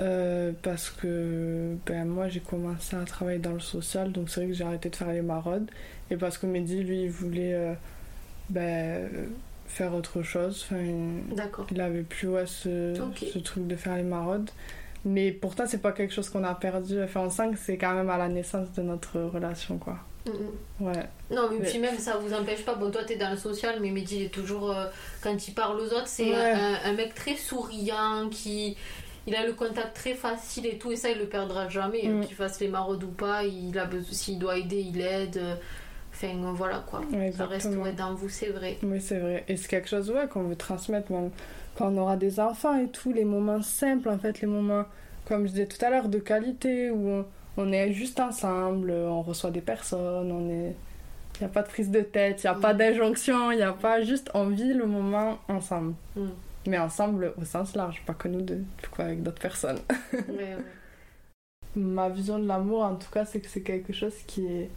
euh, 0.00 0.52
parce 0.62 0.90
que 0.90 1.76
ben, 1.86 2.04
moi 2.04 2.28
j'ai 2.28 2.40
commencé 2.40 2.94
à 2.94 3.04
travailler 3.04 3.38
dans 3.40 3.52
le 3.52 3.60
social, 3.60 4.12
donc 4.12 4.30
c'est 4.30 4.40
vrai 4.40 4.50
que 4.50 4.54
j'ai 4.54 4.64
arrêté 4.64 4.90
de 4.90 4.96
faire 4.96 5.10
les 5.12 5.22
maraudes. 5.22 5.70
Et 6.10 6.16
parce 6.16 6.38
que 6.38 6.46
Mehdi, 6.46 6.84
lui, 6.84 7.04
il 7.04 7.10
voulait 7.10 7.54
euh, 7.54 7.74
ben, 8.50 9.08
faire 9.68 9.94
autre 9.94 10.22
chose. 10.22 10.66
Enfin, 10.68 10.82
il 11.70 11.80
avait 11.80 12.02
plus 12.02 12.26
ouais, 12.28 12.46
ce, 12.46 12.94
truc 13.38 13.66
de 13.68 13.76
faire 13.76 13.94
les 13.96 14.02
maraudes. 14.02 14.50
Mais 15.04 15.30
pourtant, 15.30 15.64
c'est 15.66 15.80
pas 15.80 15.92
quelque 15.92 16.12
chose 16.12 16.28
qu'on 16.28 16.42
a 16.42 16.54
perdu. 16.54 17.00
Enfin, 17.02 17.20
on 17.20 17.30
sent 17.30 17.50
que 17.52 17.58
c'est 17.58 17.78
quand 17.78 17.94
même 17.94 18.10
à 18.10 18.18
la 18.18 18.28
naissance 18.28 18.72
de 18.72 18.82
notre 18.82 19.20
relation, 19.20 19.78
quoi. 19.78 19.98
Ouais. 20.80 20.92
Non, 21.30 21.48
mais 21.50 21.58
Mais- 21.60 21.68
puis 21.70 21.78
même 21.78 21.96
ça 21.98 22.18
vous 22.18 22.34
empêche 22.34 22.62
pas. 22.64 22.74
Bon, 22.74 22.90
toi 22.90 23.02
t'es 23.04 23.16
dans 23.16 23.30
le 23.30 23.36
social, 23.38 23.78
mais 23.80 23.90
Mehdi 23.90 24.16
il 24.16 24.22
est 24.24 24.28
toujours. 24.28 24.70
euh, 24.72 24.86
quand 25.22 25.48
il 25.48 25.54
parle 25.54 25.80
aux 25.80 25.86
autres, 25.86 26.06
c'est 26.08 26.30
Ouais. 26.30 26.52
un, 26.52 26.74
un 26.84 26.92
mec 26.92 27.14
très 27.14 27.36
souriant 27.36 28.28
qui. 28.30 28.76
Il 29.26 29.34
a 29.34 29.46
le 29.46 29.52
contact 29.52 29.94
très 29.94 30.14
facile 30.14 30.66
et 30.66 30.78
tout, 30.78 30.90
et 30.92 30.96
ça 30.96 31.10
il 31.10 31.18
le 31.18 31.26
perdra 31.26 31.68
jamais. 31.68 32.02
Mm. 32.08 32.24
Qu'il 32.26 32.34
fasse 32.36 32.60
les 32.60 32.68
maraudes 32.68 33.04
ou 33.04 33.08
pas, 33.10 33.44
il 33.44 33.78
a 33.78 33.84
besoin, 33.86 34.12
s'il 34.12 34.38
doit 34.38 34.56
aider, 34.58 34.80
il 34.80 35.00
aide. 35.00 35.40
Enfin 36.20 36.52
voilà 36.52 36.84
quoi. 36.90 37.00
Ouais, 37.12 37.30
ça 37.30 37.46
reste 37.46 37.66
ouais, 37.76 37.92
dans 37.92 38.12
vous, 38.14 38.28
c'est 38.28 38.48
vrai. 38.48 38.76
Oui, 38.82 39.00
c'est 39.00 39.18
vrai. 39.20 39.44
Et 39.48 39.56
c'est 39.56 39.68
quelque 39.68 39.88
chose 39.88 40.10
ouais, 40.10 40.26
qu'on 40.28 40.42
veut 40.42 40.56
transmettre, 40.56 41.12
même 41.12 41.30
quand 41.76 41.92
on 41.92 41.96
aura 41.98 42.16
des 42.16 42.40
enfants 42.40 42.76
et 42.76 42.88
tout, 42.88 43.12
les 43.12 43.24
moments 43.24 43.62
simples, 43.62 44.08
en 44.08 44.18
fait, 44.18 44.40
les 44.40 44.48
moments, 44.48 44.84
comme 45.26 45.44
je 45.46 45.52
disais 45.52 45.66
tout 45.66 45.82
à 45.84 45.90
l'heure, 45.90 46.08
de 46.08 46.18
qualité, 46.18 46.90
où 46.90 47.08
on, 47.08 47.24
on 47.56 47.72
est 47.72 47.92
juste 47.92 48.18
ensemble, 48.18 48.90
on 48.90 49.22
reçoit 49.22 49.50
des 49.52 49.60
personnes, 49.60 50.32
on 50.32 50.50
est. 50.50 50.74
Il 51.36 51.44
n'y 51.44 51.46
a 51.46 51.50
pas 51.50 51.62
de 51.62 51.68
prise 51.68 51.90
de 51.90 52.00
tête, 52.00 52.42
il 52.42 52.46
n'y 52.46 52.50
a 52.50 52.54
pas 52.56 52.74
Mm. 52.74 52.78
d'injonction, 52.78 53.52
il 53.52 53.56
n'y 53.58 53.62
a 53.62 53.72
pas 53.72 54.02
juste 54.02 54.28
on 54.34 54.48
vit 54.48 54.74
le 54.74 54.86
moment 54.86 55.38
ensemble. 55.48 55.94
Mm. 56.16 56.26
Mais 56.66 56.78
ensemble 56.78 57.32
au 57.40 57.44
sens 57.44 57.76
large, 57.76 58.02
pas 58.04 58.14
que 58.14 58.26
nous 58.26 58.42
deux, 58.42 58.64
coup 58.90 59.02
avec 59.02 59.22
d'autres 59.22 59.40
personnes. 59.40 59.78
Ouais. 60.12 60.56
Ma 61.76 62.08
vision 62.08 62.40
de 62.40 62.46
l'amour, 62.48 62.82
en 62.82 62.96
tout 62.96 63.10
cas, 63.12 63.24
c'est 63.24 63.38
que 63.40 63.46
c'est 63.48 63.60
quelque 63.62 63.92
chose 63.92 64.14
qui 64.26 64.46
est 64.46 64.68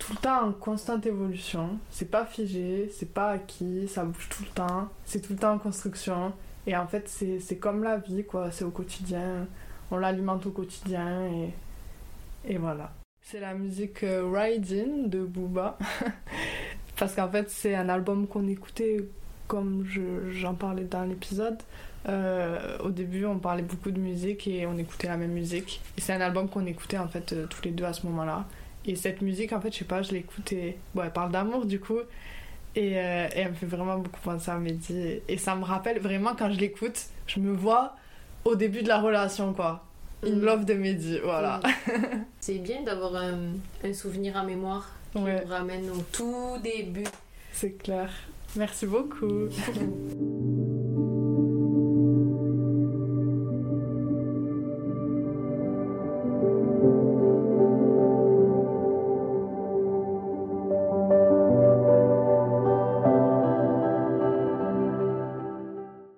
tout 0.00 0.14
le 0.14 0.18
temps 0.18 0.48
en 0.48 0.52
constante 0.52 1.06
évolution. 1.06 1.78
C'est 1.90 2.10
pas 2.10 2.24
figé, 2.26 2.90
c'est 2.92 3.12
pas 3.14 3.30
acquis, 3.30 3.86
ça 3.86 4.04
bouge 4.04 4.28
tout 4.28 4.42
le 4.42 4.48
temps, 4.50 4.88
c'est 5.04 5.20
tout 5.20 5.34
le 5.34 5.38
temps 5.38 5.52
en 5.52 5.58
construction. 5.58 6.32
Et 6.66 6.76
en 6.76 6.86
fait, 6.88 7.08
c'est 7.08 7.56
comme 7.56 7.84
la 7.84 7.98
vie, 7.98 8.24
quoi. 8.24 8.50
C'est 8.50 8.64
au 8.64 8.70
quotidien. 8.70 9.46
On 9.92 9.98
l'alimente 9.98 10.44
au 10.46 10.50
quotidien 10.50 11.26
et, 11.26 11.54
et 12.52 12.58
voilà. 12.58 12.92
C'est 13.22 13.40
la 13.40 13.54
musique 13.54 14.02
euh, 14.02 14.28
Riding 14.32 15.08
de 15.08 15.22
Booba. 15.24 15.78
Parce 16.98 17.14
qu'en 17.14 17.28
fait, 17.30 17.48
c'est 17.50 17.74
un 17.74 17.88
album 17.88 18.26
qu'on 18.26 18.46
écoutait 18.48 19.04
comme 19.46 19.84
je- 19.88 20.30
j'en 20.30 20.54
parlais 20.54 20.84
dans 20.84 21.04
l'épisode. 21.04 21.58
Euh, 22.08 22.78
au 22.78 22.90
début, 22.90 23.24
on 23.26 23.38
parlait 23.38 23.62
beaucoup 23.62 23.90
de 23.90 23.98
musique 24.00 24.46
et 24.46 24.66
on 24.66 24.76
écoutait 24.78 25.08
la 25.08 25.16
même 25.16 25.32
musique. 25.32 25.80
Et 25.98 26.00
c'est 26.00 26.12
un 26.12 26.20
album 26.20 26.48
qu'on 26.48 26.66
écoutait 26.66 26.98
en 26.98 27.08
fait 27.08 27.32
euh, 27.32 27.46
tous 27.46 27.62
les 27.64 27.70
deux 27.72 27.84
à 27.84 27.92
ce 27.92 28.06
moment-là. 28.06 28.46
Et 28.86 28.96
cette 28.96 29.20
musique, 29.20 29.52
en 29.52 29.60
fait, 29.60 29.72
je 29.72 29.78
sais 29.78 29.84
pas, 29.84 30.02
je 30.02 30.12
l'écoute 30.12 30.52
et 30.52 30.76
bon, 30.94 31.02
elle 31.04 31.12
parle 31.12 31.30
d'amour 31.32 31.66
du 31.66 31.78
coup. 31.80 31.98
Et, 32.76 32.98
euh, 32.98 33.26
et 33.34 33.40
elle 33.40 33.50
me 33.50 33.54
fait 33.54 33.66
vraiment 33.66 33.98
beaucoup 33.98 34.20
penser 34.20 34.50
à 34.50 34.58
Mehdi. 34.58 35.20
Et 35.28 35.36
ça 35.38 35.54
me 35.56 35.64
rappelle 35.64 35.98
vraiment 35.98 36.34
quand 36.38 36.50
je 36.52 36.58
l'écoute, 36.58 37.06
je 37.26 37.40
me 37.40 37.52
vois 37.52 37.94
au 38.44 38.54
début 38.54 38.82
de 38.82 38.88
la 38.88 39.00
relation 39.00 39.52
quoi. 39.52 39.84
In 40.24 40.30
Mm. 40.36 40.40
love 40.42 40.64
de 40.66 40.74
Mehdi, 40.74 41.18
voilà. 41.24 41.60
C'est 42.40 42.58
bien 42.58 42.82
d'avoir 42.82 43.16
un, 43.16 43.52
un 43.84 43.92
souvenir 43.92 44.36
en 44.36 44.44
mémoire 44.44 44.90
qui 45.12 45.18
Ouais, 45.18 45.42
nous 45.44 45.50
ramène 45.50 45.90
au 45.90 46.02
tout 46.12 46.56
début. 46.62 47.04
c'est 47.52 47.72
clair. 47.72 48.10
Merci 48.56 48.86
beaucoup. 48.86 49.48